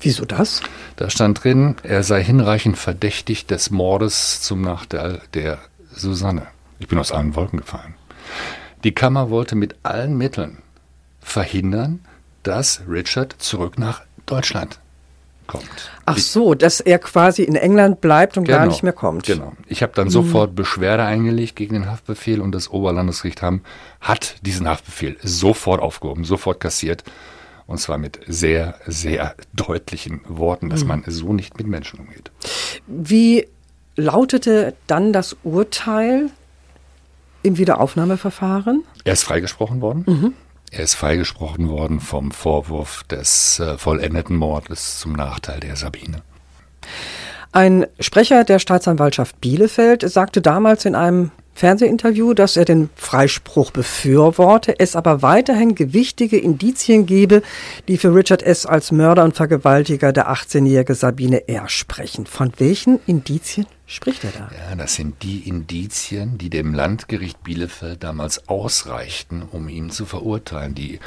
Wieso 0.00 0.24
das? 0.24 0.62
Da 0.96 1.10
stand 1.10 1.42
drin, 1.42 1.76
er 1.82 2.02
sei 2.02 2.22
hinreichend 2.22 2.78
verdächtig 2.78 3.46
des 3.46 3.70
Mordes 3.70 4.40
zum 4.42 4.60
Nachteil 4.60 5.20
der 5.34 5.58
Susanne. 5.92 6.46
Ich 6.78 6.88
bin 6.88 6.98
aus 6.98 7.12
allen 7.12 7.34
Wolken 7.34 7.58
gefallen. 7.58 7.94
Die 8.84 8.92
Kammer 8.92 9.30
wollte 9.30 9.56
mit 9.56 9.74
allen 9.82 10.16
Mitteln 10.16 10.58
verhindern, 11.20 12.00
dass 12.44 12.82
Richard 12.88 13.34
zurück 13.38 13.78
nach 13.78 14.02
Deutschland 14.26 14.78
kommt. 15.48 15.90
Ach 16.06 16.18
so, 16.18 16.54
dass 16.54 16.78
er 16.78 17.00
quasi 17.00 17.42
in 17.42 17.56
England 17.56 18.00
bleibt 18.00 18.38
und 18.38 18.44
genau, 18.44 18.58
gar 18.58 18.66
nicht 18.66 18.84
mehr 18.84 18.92
kommt. 18.92 19.26
Genau. 19.26 19.54
Ich 19.66 19.82
habe 19.82 19.92
dann 19.94 20.06
mhm. 20.06 20.12
sofort 20.12 20.54
Beschwerde 20.54 21.04
eingelegt 21.04 21.56
gegen 21.56 21.74
den 21.74 21.90
Haftbefehl 21.90 22.40
und 22.40 22.52
das 22.52 22.70
Oberlandesgericht 22.70 23.42
haben, 23.42 23.62
hat 24.00 24.36
diesen 24.42 24.68
Haftbefehl 24.68 25.16
sofort 25.22 25.80
aufgehoben, 25.80 26.24
sofort 26.24 26.60
kassiert. 26.60 27.02
Und 27.68 27.78
zwar 27.78 27.98
mit 27.98 28.18
sehr, 28.26 28.76
sehr 28.86 29.36
deutlichen 29.52 30.22
Worten, 30.26 30.70
dass 30.70 30.82
mhm. 30.82 30.88
man 30.88 31.04
so 31.06 31.34
nicht 31.34 31.58
mit 31.58 31.66
Menschen 31.66 32.00
umgeht. 32.00 32.32
Wie 32.86 33.46
lautete 33.94 34.74
dann 34.86 35.12
das 35.12 35.36
Urteil 35.44 36.30
im 37.42 37.58
Wiederaufnahmeverfahren? 37.58 38.84
Er 39.04 39.12
ist 39.12 39.22
freigesprochen 39.22 39.82
worden. 39.82 40.04
Mhm. 40.06 40.32
Er 40.70 40.84
ist 40.84 40.94
freigesprochen 40.94 41.68
worden 41.68 42.00
vom 42.00 42.30
Vorwurf 42.30 43.04
des 43.04 43.60
äh, 43.60 43.76
vollendeten 43.76 44.36
Mordes 44.36 44.98
zum 44.98 45.12
Nachteil 45.12 45.60
der 45.60 45.76
Sabine. 45.76 46.22
Ein 47.52 47.86
Sprecher 48.00 48.44
der 48.44 48.60
Staatsanwaltschaft 48.60 49.42
Bielefeld 49.42 50.08
sagte 50.10 50.40
damals 50.40 50.86
in 50.86 50.94
einem 50.94 51.32
Fernsehinterview, 51.58 52.34
dass 52.34 52.56
er 52.56 52.64
den 52.64 52.88
Freispruch 52.94 53.72
befürworte, 53.72 54.78
es 54.78 54.94
aber 54.94 55.22
weiterhin 55.22 55.74
gewichtige 55.74 56.38
Indizien 56.38 57.04
gebe, 57.04 57.42
die 57.88 57.98
für 57.98 58.14
Richard 58.14 58.44
S. 58.44 58.64
als 58.64 58.92
Mörder 58.92 59.24
und 59.24 59.34
Vergewaltiger 59.34 60.12
der 60.12 60.30
18-jährige 60.30 60.94
Sabine 60.94 61.48
R. 61.48 61.68
sprechen. 61.68 62.26
Von 62.26 62.52
welchen 62.58 63.00
Indizien 63.06 63.66
spricht 63.86 64.22
er 64.22 64.30
da? 64.30 64.50
Ja, 64.56 64.76
das 64.76 64.94
sind 64.94 65.24
die 65.24 65.48
Indizien, 65.48 66.38
die 66.38 66.48
dem 66.48 66.74
Landgericht 66.74 67.42
Bielefeld 67.42 68.04
damals 68.04 68.48
ausreichten, 68.48 69.42
um 69.50 69.68
ihn 69.68 69.90
zu 69.90 70.06
verurteilen. 70.06 70.76
Die 70.76 71.00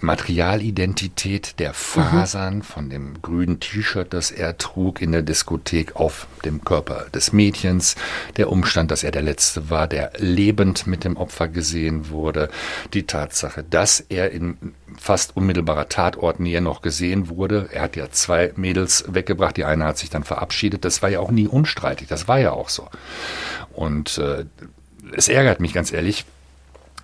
Materialidentität 0.00 1.58
der 1.58 1.72
Fasern 1.72 2.56
mhm. 2.56 2.62
von 2.62 2.90
dem 2.90 3.22
grünen 3.22 3.60
T-Shirt, 3.60 4.12
das 4.12 4.30
er 4.30 4.58
trug 4.58 5.00
in 5.00 5.12
der 5.12 5.22
Diskothek 5.22 5.96
auf 5.96 6.26
dem 6.44 6.64
Körper 6.64 7.06
des 7.14 7.32
Mädchens, 7.32 7.96
der 8.36 8.50
Umstand, 8.50 8.90
dass 8.90 9.02
er 9.02 9.10
der 9.10 9.22
Letzte 9.22 9.70
war, 9.70 9.86
der 9.86 10.12
lebend 10.18 10.86
mit 10.86 11.04
dem 11.04 11.16
Opfer 11.16 11.48
gesehen 11.48 12.10
wurde, 12.10 12.50
die 12.92 13.04
Tatsache, 13.04 13.64
dass 13.68 14.00
er 14.00 14.30
in 14.30 14.74
fast 14.98 15.36
unmittelbarer 15.36 15.88
Tatortnähe 15.88 16.60
noch 16.60 16.82
gesehen 16.82 17.28
wurde. 17.28 17.68
Er 17.72 17.82
hat 17.82 17.96
ja 17.96 18.10
zwei 18.10 18.52
Mädels 18.56 19.04
weggebracht, 19.08 19.56
die 19.56 19.64
eine 19.64 19.84
hat 19.84 19.98
sich 19.98 20.10
dann 20.10 20.24
verabschiedet. 20.24 20.84
Das 20.84 21.02
war 21.02 21.08
ja 21.08 21.20
auch 21.20 21.30
nie 21.30 21.48
unstreitig, 21.48 22.08
das 22.08 22.28
war 22.28 22.38
ja 22.38 22.52
auch 22.52 22.68
so. 22.68 22.88
Und 23.72 24.18
äh, 24.18 24.44
es 25.12 25.28
ärgert 25.28 25.60
mich 25.60 25.72
ganz 25.72 25.92
ehrlich, 25.92 26.24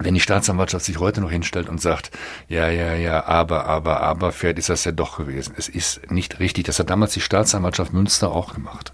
wenn 0.05 0.15
die 0.15 0.21
Staatsanwaltschaft 0.21 0.85
sich 0.85 0.99
heute 0.99 1.21
noch 1.21 1.31
hinstellt 1.31 1.69
und 1.69 1.81
sagt, 1.81 2.11
ja, 2.49 2.69
ja, 2.69 2.95
ja, 2.95 3.25
aber, 3.27 3.67
aber, 3.67 4.01
aber, 4.01 4.33
vielleicht 4.33 4.59
ist 4.59 4.69
das 4.69 4.85
ja 4.85 4.93
doch 4.93 5.19
gewesen. 5.19 5.55
Es 5.57 5.69
ist 5.69 6.11
nicht 6.11 6.39
richtig. 6.41 6.65
Das 6.65 6.79
hat 6.79 6.91
damals 6.91 7.13
die 7.13 7.21
Staatsanwaltschaft 7.21 7.93
Münster 7.93 8.31
auch 8.31 8.55
gemacht. 8.55 8.93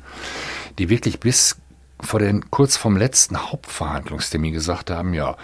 Die 0.78 0.88
wirklich 0.88 1.20
bis 1.20 1.56
vor 2.00 2.20
den, 2.20 2.50
kurz 2.50 2.76
vom 2.76 2.96
letzten 2.96 3.50
Hauptverhandlungstermin 3.50 4.52
gesagt 4.52 4.90
haben, 4.90 5.14
ja, 5.14 5.36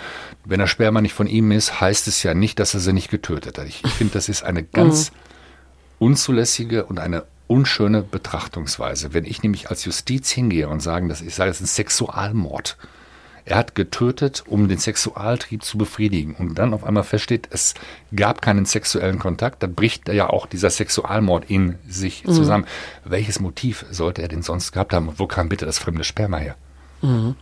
wenn 0.45 0.61
der 0.61 0.67
Sperma 0.67 1.01
nicht 1.01 1.15
von 1.15 1.27
ihm 1.27 1.51
ist, 1.51 1.81
heißt 1.81 2.07
es 2.07 2.23
ja 2.23 2.35
nicht, 2.35 2.59
dass 2.61 2.75
er 2.75 2.81
sie 2.81 2.93
nicht 2.93 3.11
getötet 3.11 3.59
hat. 3.59 3.67
Ich, 3.67 3.85
ich 3.85 3.93
finde, 3.93 4.15
das 4.15 4.29
ist 4.29 4.45
eine 4.45 4.63
ganz 4.73 5.11
mhm. 5.11 5.17
unzulässige 5.99 6.85
und 6.85 6.99
eine 7.01 7.25
unschöne 7.47 8.03
Betrachtungsweise. 8.03 9.13
Wenn 9.13 9.25
ich 9.25 9.43
nämlich 9.43 9.69
als 9.69 9.85
Justiz 9.85 10.31
hingehe 10.31 10.69
und 10.69 10.81
sage, 10.81 11.09
das, 11.09 11.21
ich 11.21 11.35
sage, 11.35 11.51
es 11.51 11.61
ist 11.61 11.63
ein 11.63 11.67
Sexualmord, 11.67 12.77
er 13.47 13.59
hat 13.59 13.75
getötet, 13.75 14.45
um 14.47 14.69
den 14.69 14.79
Sexualtrieb 14.79 15.65
zu 15.65 15.77
befriedigen. 15.77 16.35
Und 16.35 16.55
dann 16.55 16.73
auf 16.73 16.85
einmal 16.85 17.05
feststeht, 17.05 17.49
es 17.51 17.75
gab 18.15 18.41
keinen 18.41 18.65
sexuellen 18.65 19.19
Kontakt. 19.19 19.63
Da 19.63 19.67
bricht 19.67 20.09
ja 20.09 20.31
auch 20.31 20.47
dieser 20.47 20.71
Sexualmord 20.71 21.51
in 21.51 21.79
sich 21.87 22.25
mhm. 22.25 22.33
zusammen. 22.33 22.67
Welches 23.05 23.41
Motiv 23.41 23.85
sollte 23.91 24.23
er 24.23 24.29
denn 24.29 24.43
sonst 24.43 24.73
gehabt 24.73 24.95
haben? 24.95 25.09
Und 25.09 25.19
wo 25.19 25.27
kam 25.27 25.51
bitte 25.51 25.67
das 25.67 25.79
fremde 25.79 26.05
Sperma 26.05 26.39
her? 26.39 26.57
Mhm. 27.03 27.37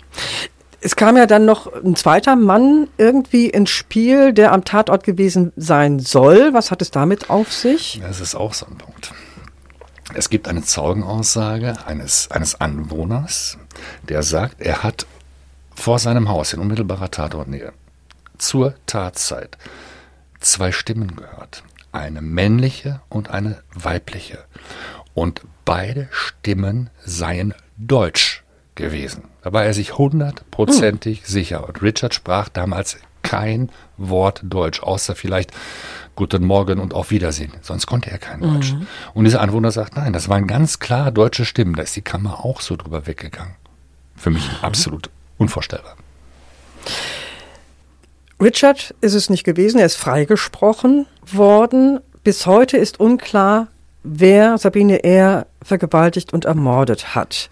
Es 0.80 0.96
kam 0.96 1.16
ja 1.16 1.26
dann 1.26 1.44
noch 1.44 1.72
ein 1.72 1.94
zweiter 1.94 2.34
Mann 2.34 2.88
irgendwie 2.98 3.48
ins 3.48 3.70
Spiel, 3.70 4.32
der 4.32 4.50
am 4.50 4.64
Tatort 4.64 5.04
gewesen 5.04 5.52
sein 5.54 6.00
soll. 6.00 6.52
Was 6.52 6.72
hat 6.72 6.82
es 6.82 6.90
damit 6.90 7.30
auf 7.30 7.52
sich? 7.52 8.00
Das 8.02 8.20
ist 8.20 8.34
auch 8.34 8.54
so 8.54 8.66
ein 8.66 8.76
Punkt. 8.76 9.12
Es 10.14 10.28
gibt 10.28 10.48
eine 10.48 10.62
Zeugenaussage 10.62 11.76
eines, 11.86 12.30
eines 12.32 12.60
Anwohners, 12.60 13.58
der 14.08 14.24
sagt, 14.24 14.60
er 14.60 14.82
hat 14.82 15.06
vor 15.82 15.98
seinem 15.98 16.28
Haus 16.28 16.52
in 16.52 16.60
unmittelbarer 16.60 17.10
Tatortnähe 17.10 17.72
zur 18.38 18.74
Tatzeit 18.86 19.58
zwei 20.38 20.70
Stimmen 20.70 21.16
gehört. 21.16 21.64
Eine 21.90 22.22
männliche 22.22 23.00
und 23.08 23.30
eine 23.30 23.64
weibliche. 23.74 24.44
Und 25.12 25.40
beide 25.64 26.06
Stimmen 26.12 26.88
seien 27.04 27.52
deutsch 27.78 28.44
gewesen. 28.76 29.24
Da 29.42 29.52
war 29.52 29.64
er 29.64 29.74
sich 29.74 29.98
hundertprozentig 29.98 31.18
hm. 31.18 31.26
sicher. 31.26 31.66
Und 31.66 31.82
Richard 31.82 32.14
sprach 32.14 32.48
damals 32.48 32.98
kein 33.22 33.68
Wort 33.96 34.40
Deutsch, 34.44 34.84
außer 34.84 35.16
vielleicht 35.16 35.50
Guten 36.14 36.44
Morgen 36.44 36.78
und 36.78 36.94
auf 36.94 37.10
Wiedersehen. 37.10 37.54
Sonst 37.60 37.86
konnte 37.86 38.08
er 38.08 38.18
kein 38.18 38.40
Deutsch. 38.40 38.72
Mhm. 38.72 38.86
Und 39.14 39.24
dieser 39.24 39.40
Anwohner 39.40 39.72
sagt, 39.72 39.96
nein, 39.96 40.12
das 40.12 40.28
waren 40.28 40.46
ganz 40.46 40.78
klar 40.78 41.10
deutsche 41.10 41.44
Stimmen. 41.44 41.74
Da 41.74 41.82
ist 41.82 41.96
die 41.96 42.02
Kammer 42.02 42.44
auch 42.44 42.60
so 42.60 42.76
drüber 42.76 43.08
weggegangen. 43.08 43.54
Für 44.14 44.30
mich 44.30 44.46
mhm. 44.46 44.58
absolut 44.60 45.10
unvorstellbar. 45.42 45.96
Richard 48.40 48.94
ist 49.00 49.14
es 49.14 49.30
nicht 49.30 49.44
gewesen. 49.44 49.78
Er 49.78 49.86
ist 49.86 49.96
freigesprochen 49.96 51.06
worden. 51.30 52.00
Bis 52.24 52.46
heute 52.46 52.76
ist 52.76 52.98
unklar, 52.98 53.68
wer 54.02 54.58
Sabine 54.58 55.04
R. 55.04 55.46
vergewaltigt 55.62 56.32
und 56.32 56.44
ermordet 56.44 57.14
hat. 57.14 57.50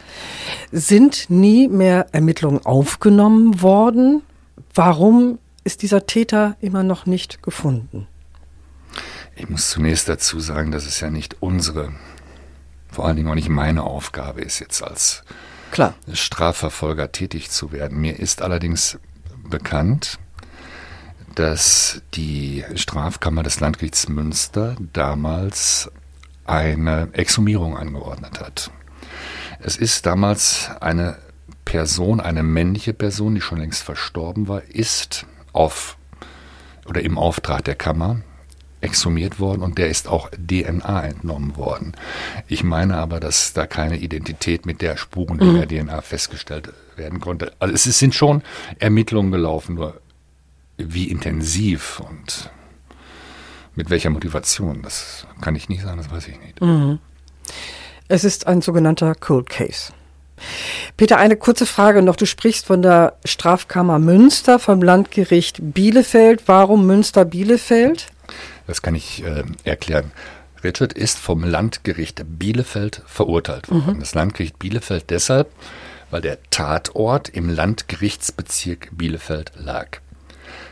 Sind 0.73 1.31
nie 1.31 1.69
mehr 1.69 2.07
Ermittlungen 2.13 2.65
aufgenommen 2.65 3.63
worden? 3.63 4.23
Warum 4.75 5.39
ist 5.63 5.83
dieser 5.83 6.07
Täter 6.07 6.57
immer 6.61 6.83
noch 6.83 7.07
nicht 7.07 7.43
gefunden? 7.43 8.07
Ich 9.37 9.49
muss 9.49 9.71
zunächst 9.71 10.09
dazu 10.09 10.41
sagen, 10.41 10.71
dass 10.73 10.87
es 10.87 11.01
ja 11.01 11.11
nicht 11.11 11.37
unsere, 11.41 11.93
vor 12.91 13.07
allen 13.07 13.17
Dingen 13.17 13.29
auch 13.29 13.35
nicht 13.35 13.49
meine 13.49 13.85
Aufgabe 13.85 14.41
ist, 14.41 14.59
jetzt 14.59 14.83
als 14.83 15.23
Klar. 15.71 15.95
Strafverfolger 16.13 17.13
tätig 17.13 17.51
zu 17.51 17.73
werden. 17.73 18.01
Mir 18.01 18.19
ist 18.19 18.43
allerdings 18.43 18.99
bekannt, 19.49 20.19
dass 21.35 22.03
die 22.15 22.65
Strafkammer 22.75 23.43
des 23.43 23.61
Landgerichts 23.61 24.09
Münster 24.09 24.77
damals 24.93 25.91
eine 26.45 27.09
Exhumierung 27.13 27.77
angeordnet 27.77 28.41
hat. 28.41 28.71
Es 29.61 29.77
ist 29.77 30.07
damals 30.07 30.71
eine 30.81 31.19
Person, 31.65 32.21
eine 32.21 32.43
männliche 32.43 32.93
Person, 32.93 33.35
die 33.35 33.41
schon 33.41 33.59
längst 33.59 33.83
verstorben 33.83 34.49
war, 34.49 34.63
ist 34.65 35.27
auf 35.53 35.97
oder 36.87 37.03
im 37.03 37.19
Auftrag 37.19 37.65
der 37.65 37.77
Kammer 37.77 38.23
exhumiert 38.81 39.41
worden 39.41 39.63
und 39.63 39.79
der 39.79 39.89
ist 39.89 40.09
auch 40.09 40.31
DNA 40.31 41.05
entnommen 41.05 41.57
worden. 41.57 41.95
Ich 42.49 42.65
meine 42.65 42.97
aber, 42.97 43.21
dass 43.21 43.53
da 43.53 43.67
keine 43.67 43.99
Identität 43.99 44.67
mit 44.67 44.81
der 44.81 44.97
Spuren 44.97 45.37
mhm. 45.37 45.57
der 45.57 45.69
DNA 45.69 46.01
festgestellt 46.01 46.73
werden 46.97 47.21
konnte. 47.21 47.53
Also 47.59 47.75
es 47.75 47.85
sind 47.99 48.15
schon 48.15 48.43
Ermittlungen 48.79 49.33
gelaufen, 49.33 49.75
nur 49.75 50.01
wie 50.77 51.11
intensiv 51.11 52.01
und 52.01 52.51
mit 53.75 53.91
welcher 53.91 54.11
Motivation, 54.11 54.83
das 54.83 55.27
kann 55.41 55.55
ich 55.55 55.69
nicht 55.69 55.83
sagen, 55.83 55.99
das 55.99 56.11
weiß 56.11 56.29
ich 56.29 56.41
nicht. 56.41 56.61
Mhm. 56.61 56.99
Es 58.09 58.25
ist 58.25 58.47
ein 58.47 58.61
sogenannter 58.61 59.15
Cold 59.15 59.49
Case. 59.49 59.93
Peter, 60.97 61.19
eine 61.19 61.37
kurze 61.37 61.67
Frage 61.67 62.03
noch. 62.03 62.17
Du 62.17 62.27
sprichst 62.27 62.67
von 62.67 62.83
der 62.83 63.19
Strafkammer 63.25 63.99
Münster, 63.99 64.59
vom 64.59 64.83
Landgericht 64.83 65.59
Bielefeld. 65.61 66.43
Warum 66.47 66.87
Münster-Bielefeld? 66.87 68.07
Das 68.71 68.83
kann 68.83 68.95
ich 68.95 69.25
äh, 69.25 69.43
erklären. 69.65 70.13
Richard 70.63 70.93
ist 70.93 71.19
vom 71.19 71.43
Landgericht 71.43 72.23
Bielefeld 72.25 73.03
verurteilt 73.05 73.69
worden. 73.69 73.97
Mhm. 73.97 73.99
Das 74.01 74.15
Landgericht 74.15 74.61
Bielefeld 74.61 75.11
deshalb, 75.11 75.51
weil 76.13 76.21
der 76.21 76.39
Tatort 76.51 77.29
im 77.29 77.49
Landgerichtsbezirk 77.49 78.91
Bielefeld 78.93 79.51
lag. 79.57 79.99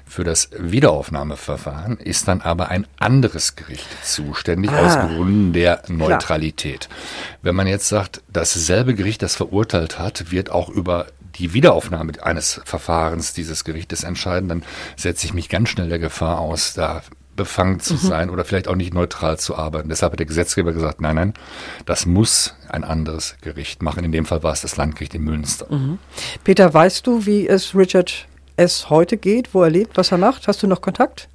Für 0.06 0.22
das 0.22 0.50
Wiederaufnahmeverfahren 0.56 1.96
ist 1.96 2.28
dann 2.28 2.40
aber 2.40 2.68
ein 2.68 2.86
anderes 3.00 3.56
Gericht 3.56 3.88
zuständig 4.04 4.70
ah, 4.70 4.86
aus 4.86 4.94
Gründen 4.94 5.52
der 5.52 5.82
Neutralität. 5.88 6.86
Klar. 6.86 6.98
Wenn 7.42 7.56
man 7.56 7.66
jetzt 7.66 7.88
sagt, 7.88 8.22
dasselbe 8.32 8.94
Gericht, 8.94 9.22
das 9.22 9.34
verurteilt 9.34 9.98
hat, 9.98 10.30
wird 10.30 10.50
auch 10.50 10.68
über 10.68 11.08
die 11.34 11.52
Wiederaufnahme 11.52 12.12
eines 12.22 12.60
Verfahrens 12.64 13.32
dieses 13.32 13.64
Gerichtes 13.64 14.04
entscheiden, 14.04 14.48
dann 14.48 14.62
setze 14.94 15.26
ich 15.26 15.34
mich 15.34 15.48
ganz 15.48 15.68
schnell 15.70 15.88
der 15.88 15.98
Gefahr 15.98 16.38
aus, 16.38 16.74
da 16.74 17.02
befangen 17.38 17.80
zu 17.80 17.94
mhm. 17.94 17.98
sein 17.98 18.30
oder 18.30 18.44
vielleicht 18.44 18.68
auch 18.68 18.74
nicht 18.74 18.92
neutral 18.92 19.38
zu 19.38 19.56
arbeiten. 19.56 19.88
Deshalb 19.88 20.12
hat 20.12 20.18
der 20.18 20.26
Gesetzgeber 20.26 20.74
gesagt, 20.74 21.00
nein, 21.00 21.14
nein, 21.14 21.34
das 21.86 22.04
muss 22.04 22.54
ein 22.68 22.84
anderes 22.84 23.36
Gericht 23.40 23.80
machen. 23.80 24.04
In 24.04 24.12
dem 24.12 24.26
Fall 24.26 24.42
war 24.42 24.52
es 24.52 24.60
das 24.60 24.76
Landgericht 24.76 25.14
in 25.14 25.22
Münster. 25.22 25.66
Mhm. 25.70 25.98
Peter, 26.44 26.74
weißt 26.74 27.06
du, 27.06 27.24
wie 27.24 27.48
es 27.48 27.74
Richard 27.74 28.26
S. 28.56 28.90
heute 28.90 29.16
geht, 29.16 29.54
wo 29.54 29.62
er 29.62 29.70
lebt, 29.70 29.96
was 29.96 30.12
er 30.12 30.18
macht? 30.18 30.48
Hast 30.48 30.62
du 30.62 30.66
noch 30.66 30.82
Kontakt? 30.82 31.28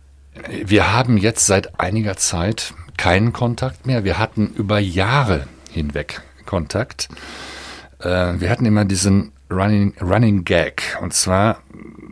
Wir 0.65 0.93
haben 0.93 1.17
jetzt 1.17 1.47
seit 1.47 1.79
einiger 1.79 2.17
Zeit 2.17 2.73
keinen 2.97 3.33
Kontakt 3.33 3.87
mehr. 3.87 4.03
Wir 4.03 4.19
hatten 4.19 4.53
über 4.55 4.77
Jahre 4.79 5.47
hinweg 5.71 6.21
Kontakt. 6.45 7.07
Äh, 7.99 8.33
wir 8.37 8.49
hatten 8.49 8.65
immer 8.65 8.85
diesen 8.85 9.31
Running, 9.49 9.93
Running 10.01 10.43
Gag. 10.43 10.97
Und 11.01 11.13
zwar, 11.13 11.61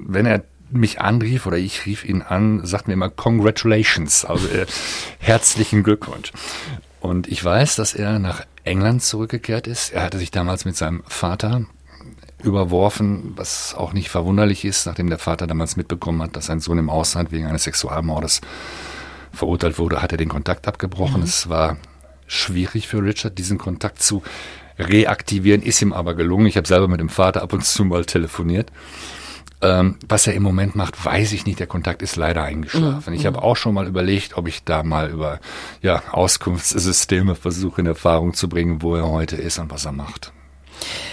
wenn 0.07 0.25
er 0.25 0.43
mich 0.71 1.01
anrief 1.01 1.45
oder 1.45 1.57
ich 1.57 1.85
rief 1.85 2.05
ihn 2.05 2.21
an, 2.21 2.65
sagten 2.65 2.87
wir 2.87 2.93
immer 2.93 3.09
Congratulations, 3.09 4.25
also 4.25 4.47
äh, 4.47 4.65
herzlichen 5.19 5.83
Glückwunsch. 5.83 6.31
Und 6.99 7.27
ich 7.27 7.43
weiß, 7.43 7.75
dass 7.75 7.93
er 7.93 8.19
nach 8.19 8.45
England 8.63 9.03
zurückgekehrt 9.03 9.67
ist. 9.67 9.91
Er 9.91 10.03
hatte 10.03 10.19
sich 10.19 10.31
damals 10.31 10.65
mit 10.65 10.75
seinem 10.75 11.03
Vater 11.07 11.65
überworfen, 12.43 13.33
was 13.35 13.75
auch 13.75 13.93
nicht 13.93 14.09
verwunderlich 14.09 14.65
ist, 14.65 14.85
nachdem 14.85 15.09
der 15.09 15.19
Vater 15.19 15.47
damals 15.47 15.75
mitbekommen 15.75 16.21
hat, 16.21 16.35
dass 16.35 16.47
sein 16.47 16.59
Sohn 16.59 16.77
im 16.77 16.89
Ausland 16.89 17.31
wegen 17.31 17.45
eines 17.45 17.63
Sexualmordes 17.63 18.41
verurteilt 19.31 19.79
wurde, 19.79 20.01
hat 20.01 20.11
er 20.11 20.17
den 20.17 20.29
Kontakt 20.29 20.67
abgebrochen. 20.67 21.21
Mhm. 21.21 21.27
Es 21.27 21.49
war 21.49 21.77
schwierig 22.27 22.87
für 22.87 23.03
Richard, 23.03 23.37
diesen 23.37 23.57
Kontakt 23.57 24.01
zu 24.01 24.23
reaktivieren, 24.79 25.61
ist 25.61 25.81
ihm 25.81 25.93
aber 25.93 26.15
gelungen. 26.15 26.47
Ich 26.47 26.57
habe 26.57 26.67
selber 26.67 26.87
mit 26.87 26.99
dem 26.99 27.09
Vater 27.09 27.41
ab 27.41 27.53
und 27.53 27.65
zu 27.65 27.85
mal 27.85 28.05
telefoniert. 28.05 28.71
Ähm, 29.63 29.97
was 30.07 30.25
er 30.25 30.33
im 30.33 30.41
Moment 30.41 30.75
macht, 30.75 31.03
weiß 31.05 31.33
ich 31.33 31.45
nicht. 31.45 31.59
Der 31.59 31.67
Kontakt 31.67 32.01
ist 32.01 32.15
leider 32.15 32.43
eingeschlafen. 32.43 33.13
Mhm. 33.13 33.19
Ich 33.19 33.25
habe 33.27 33.43
auch 33.43 33.55
schon 33.55 33.75
mal 33.75 33.87
überlegt, 33.87 34.35
ob 34.35 34.47
ich 34.47 34.63
da 34.63 34.81
mal 34.81 35.09
über 35.09 35.39
ja, 35.81 36.01
Auskunftssysteme 36.11 37.35
versuche 37.35 37.81
in 37.81 37.87
Erfahrung 37.87 38.33
zu 38.33 38.49
bringen, 38.49 38.81
wo 38.81 38.95
er 38.95 39.07
heute 39.07 39.35
ist 39.35 39.59
und 39.59 39.69
was 39.69 39.85
er 39.85 39.91
macht. 39.91 40.33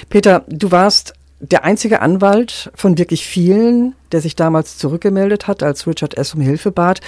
Peter, 0.08 0.44
du 0.48 0.70
warst 0.70 1.12
der 1.40 1.64
einzige 1.64 2.00
Anwalt 2.00 2.70
von 2.74 2.96
wirklich 2.98 3.26
vielen, 3.26 3.94
der 4.12 4.20
sich 4.22 4.34
damals 4.34 4.78
zurückgemeldet 4.78 5.46
hat, 5.46 5.62
als 5.62 5.86
Richard 5.86 6.16
S. 6.16 6.34
um 6.34 6.40
Hilfe 6.40 6.72
bat. 6.72 7.00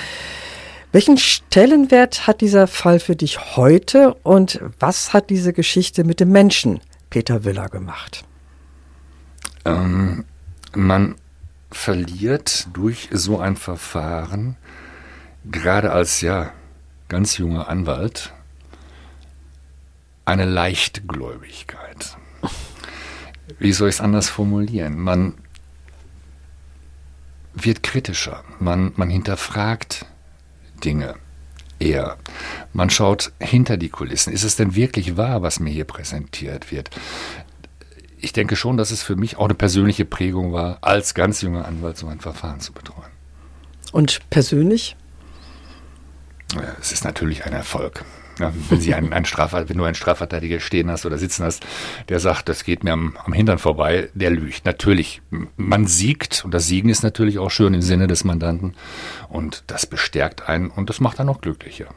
Welchen 0.93 1.17
Stellenwert 1.17 2.27
hat 2.27 2.41
dieser 2.41 2.67
Fall 2.67 3.01
für 3.01 3.17
dich 3.17 3.57
heute 3.57 4.15
und 4.23 4.61
was 4.79 5.13
hat 5.13 5.31
diese 5.31 5.53
Geschichte 5.53 6.05
mit 6.05 6.21
dem 6.21 6.31
Menschen 6.31 6.81
Peter 7.11 7.45
Willer 7.45 7.69
gemacht? 7.69 8.25
Ähm, 9.65 10.25
man 10.75 11.15
verliert 11.71 12.69
durch 12.73 13.09
so 13.13 13.39
ein 13.39 13.57
Verfahren, 13.57 14.57
gerade 15.45 15.93
als 15.93 16.21
ja 16.21 16.53
ganz 17.09 17.39
junger 17.39 17.69
Anwalt, 17.69 18.33
eine 20.25 20.45
Leichtgläubigkeit. 20.45 22.17
Wie 23.59 23.73
soll 23.73 23.89
ich 23.89 23.97
es 23.97 24.01
anders 24.01 24.29
formulieren? 24.29 24.99
Man 24.99 25.35
wird 27.53 27.83
kritischer, 27.83 28.45
man, 28.59 28.93
man 28.97 29.11
hinterfragt 29.11 30.07
Dinge 30.85 31.17
eher. 31.81 32.17
Man 32.73 32.91
schaut 32.91 33.33
hinter 33.41 33.77
die 33.77 33.89
Kulissen. 33.89 34.33
Ist 34.33 34.45
es 34.45 34.57
denn 34.57 34.75
wirklich 34.75 35.17
wahr, 35.17 35.43
was 35.43 35.59
mir 35.61 35.71
hier 35.71 35.85
präsentiert 35.85 36.71
wird? 36.71 36.91
Ich 38.23 38.33
denke 38.33 38.57
schon, 38.57 38.77
dass 38.77 38.91
es 38.91 39.03
für 39.03 39.17
mich 39.17 39.37
auch 39.37 39.47
eine 39.47 39.55
persönliche 39.55 40.05
Prägung 40.05 40.53
war, 40.53 40.79
als 40.83 41.15
ganz 41.15 41.43
junger 41.43 41.67
Anwalt 41.67 41.97
so 41.97 42.07
ein 42.07 42.21
Verfahren 42.21 42.61
zu 42.61 42.73
betreuen. 42.73 43.11
Und 43.93 44.21
persönlich? 44.31 44.97
Es 46.81 46.93
ist 46.93 47.05
natürlich 47.05 47.45
ein 47.45 47.53
Erfolg. 47.53 48.05
Ja, 48.39 48.53
wenn, 48.71 48.81
Sie 48.81 48.95
einen, 48.95 49.13
einen 49.13 49.27
Strafver 49.27 49.69
wenn 49.69 49.77
du 49.77 49.85
einen 49.85 49.95
Strafverteidiger 49.95 50.61
stehen 50.61 50.91
hast 50.91 51.05
oder 51.05 51.19
sitzen 51.19 51.45
hast, 51.45 51.67
der 52.09 52.21
sagt, 52.21 52.49
das 52.49 52.65
geht 52.65 52.85
mir 52.85 52.93
am, 52.93 53.17
am 53.23 53.35
Hintern 53.35 53.59
vorbei, 53.59 54.09
der 54.15 54.31
lügt. 54.31 54.65
Natürlich, 54.65 55.21
man 55.57 55.87
siegt 55.87 56.43
und 56.45 56.55
das 56.55 56.67
Siegen 56.67 56.89
ist 56.89 57.03
natürlich 57.03 57.39
auch 57.39 57.51
schön 57.51 57.75
im 57.75 57.83
Sinne 57.83 58.07
des 58.07 58.25
Mandanten 58.25 58.75
und 59.29 59.65
das 59.67 59.85
bestärkt 59.85 60.49
einen 60.49 60.71
und 60.71 60.89
das 60.89 61.01
macht 61.01 61.21
einen 61.21 61.29
auch 61.29 61.43
glücklicher. 61.43 61.89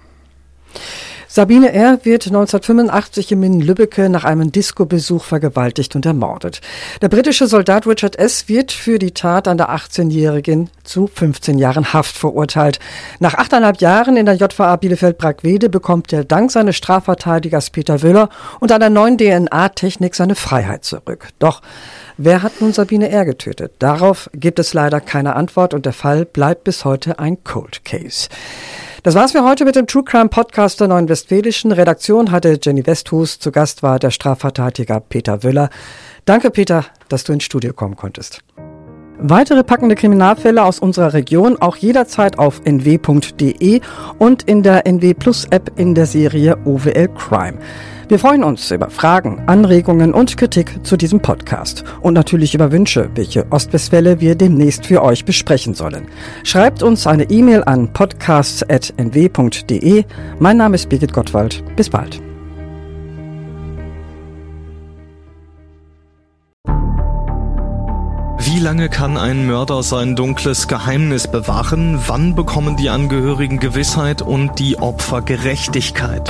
Sabine 1.35 1.73
R. 1.73 1.97
wird 2.03 2.27
1985 2.27 3.31
in 3.31 3.59
Lübbecke 3.59 4.07
nach 4.07 4.23
einem 4.23 4.51
Disco-Besuch 4.51 5.23
vergewaltigt 5.23 5.95
und 5.95 6.05
ermordet. 6.05 6.61
Der 7.01 7.09
britische 7.09 7.47
Soldat 7.47 7.87
Richard 7.87 8.19
S. 8.19 8.47
wird 8.49 8.71
für 8.71 8.99
die 8.99 9.15
Tat 9.15 9.47
an 9.47 9.57
der 9.57 9.71
18-Jährigen 9.71 10.69
zu 10.83 11.07
15 11.07 11.57
Jahren 11.57 11.91
Haft 11.91 12.15
verurteilt. 12.15 12.77
Nach 13.19 13.33
achteinhalb 13.33 13.81
Jahren 13.81 14.15
in 14.15 14.27
der 14.27 14.35
JVA 14.35 14.75
Bielefeld-Bragwede 14.75 15.69
bekommt 15.69 16.13
er 16.13 16.23
dank 16.23 16.51
seines 16.51 16.75
Strafverteidigers 16.75 17.71
Peter 17.71 18.03
Wöller 18.03 18.29
und 18.59 18.71
einer 18.71 18.91
neuen 18.91 19.17
DNA-Technik 19.17 20.13
seine 20.13 20.35
Freiheit 20.35 20.85
zurück. 20.85 21.29
Doch 21.39 21.63
Wer 22.15 22.43
hat 22.43 22.61
nun 22.61 22.73
Sabine 22.73 23.09
R. 23.09 23.25
getötet? 23.25 23.73
Darauf 23.79 24.29
gibt 24.35 24.59
es 24.59 24.75
leider 24.75 25.01
keine 25.01 25.35
Antwort 25.35 25.73
und 25.73 25.87
der 25.87 25.93
Fall 25.93 26.25
bleibt 26.25 26.63
bis 26.63 26.85
heute 26.85 27.17
ein 27.17 27.43
Cold 27.43 27.83
Case. 27.85 28.29
Das 29.03 29.15
war's 29.15 29.33
für 29.33 29.43
heute 29.43 29.65
mit 29.65 29.75
dem 29.75 29.85
True 29.85 30.05
Crime 30.05 30.29
Podcast 30.29 30.79
der 30.79 30.87
Neuen 30.87 31.09
Westfälischen. 31.09 31.73
Redaktion 31.73 32.31
hatte 32.31 32.57
Jenny 32.63 32.87
Westhus. 32.87 33.37
Zu 33.37 33.51
Gast 33.51 33.83
war 33.83 33.99
der 33.99 34.11
Strafverteidiger 34.11 35.01
Peter 35.01 35.43
Wöller. 35.43 35.69
Danke, 36.23 36.49
Peter, 36.49 36.85
dass 37.09 37.25
du 37.25 37.33
ins 37.33 37.43
Studio 37.43 37.73
kommen 37.73 37.97
konntest. 37.97 38.39
Weitere 39.19 39.65
packende 39.65 39.95
Kriminalfälle 39.95 40.63
aus 40.63 40.79
unserer 40.79 41.11
Region 41.11 41.57
auch 41.57 41.75
jederzeit 41.75 42.39
auf 42.39 42.61
nw.de 42.63 43.81
und 44.19 44.43
in 44.43 44.63
der 44.63 44.87
NW 44.87 45.13
Plus 45.15 45.47
App 45.49 45.77
in 45.77 45.95
der 45.95 46.05
Serie 46.05 46.57
OWL 46.63 47.09
Crime. 47.09 47.59
Wir 48.13 48.19
freuen 48.19 48.43
uns 48.43 48.69
über 48.69 48.91
Fragen, 48.91 49.41
Anregungen 49.47 50.13
und 50.13 50.37
Kritik 50.37 50.85
zu 50.85 50.97
diesem 50.97 51.19
Podcast 51.19 51.83
und 52.01 52.13
natürlich 52.13 52.53
über 52.53 52.71
Wünsche, 52.71 53.09
welche 53.15 53.51
Ostwestfälle 53.51 54.21
wir 54.21 54.35
demnächst 54.35 54.85
für 54.85 55.01
euch 55.01 55.25
besprechen 55.25 55.73
sollen. 55.73 56.05
Schreibt 56.43 56.83
uns 56.83 57.07
eine 57.07 57.31
E-Mail 57.31 57.63
an 57.63 57.91
podcast.nw.de. 57.91 60.03
Mein 60.37 60.57
Name 60.57 60.75
ist 60.75 60.89
Birgit 60.89 61.11
Gottwald. 61.11 61.63
Bis 61.75 61.89
bald. 61.89 62.21
Wie 68.37 68.59
lange 68.59 68.89
kann 68.89 69.17
ein 69.17 69.47
Mörder 69.47 69.81
sein 69.81 70.15
dunkles 70.15 70.67
Geheimnis 70.67 71.27
bewahren? 71.27 71.99
Wann 72.05 72.35
bekommen 72.35 72.77
die 72.77 72.91
Angehörigen 72.91 73.57
Gewissheit 73.57 74.21
und 74.21 74.59
die 74.59 74.77
Opfer 74.77 75.23
Gerechtigkeit? 75.23 76.29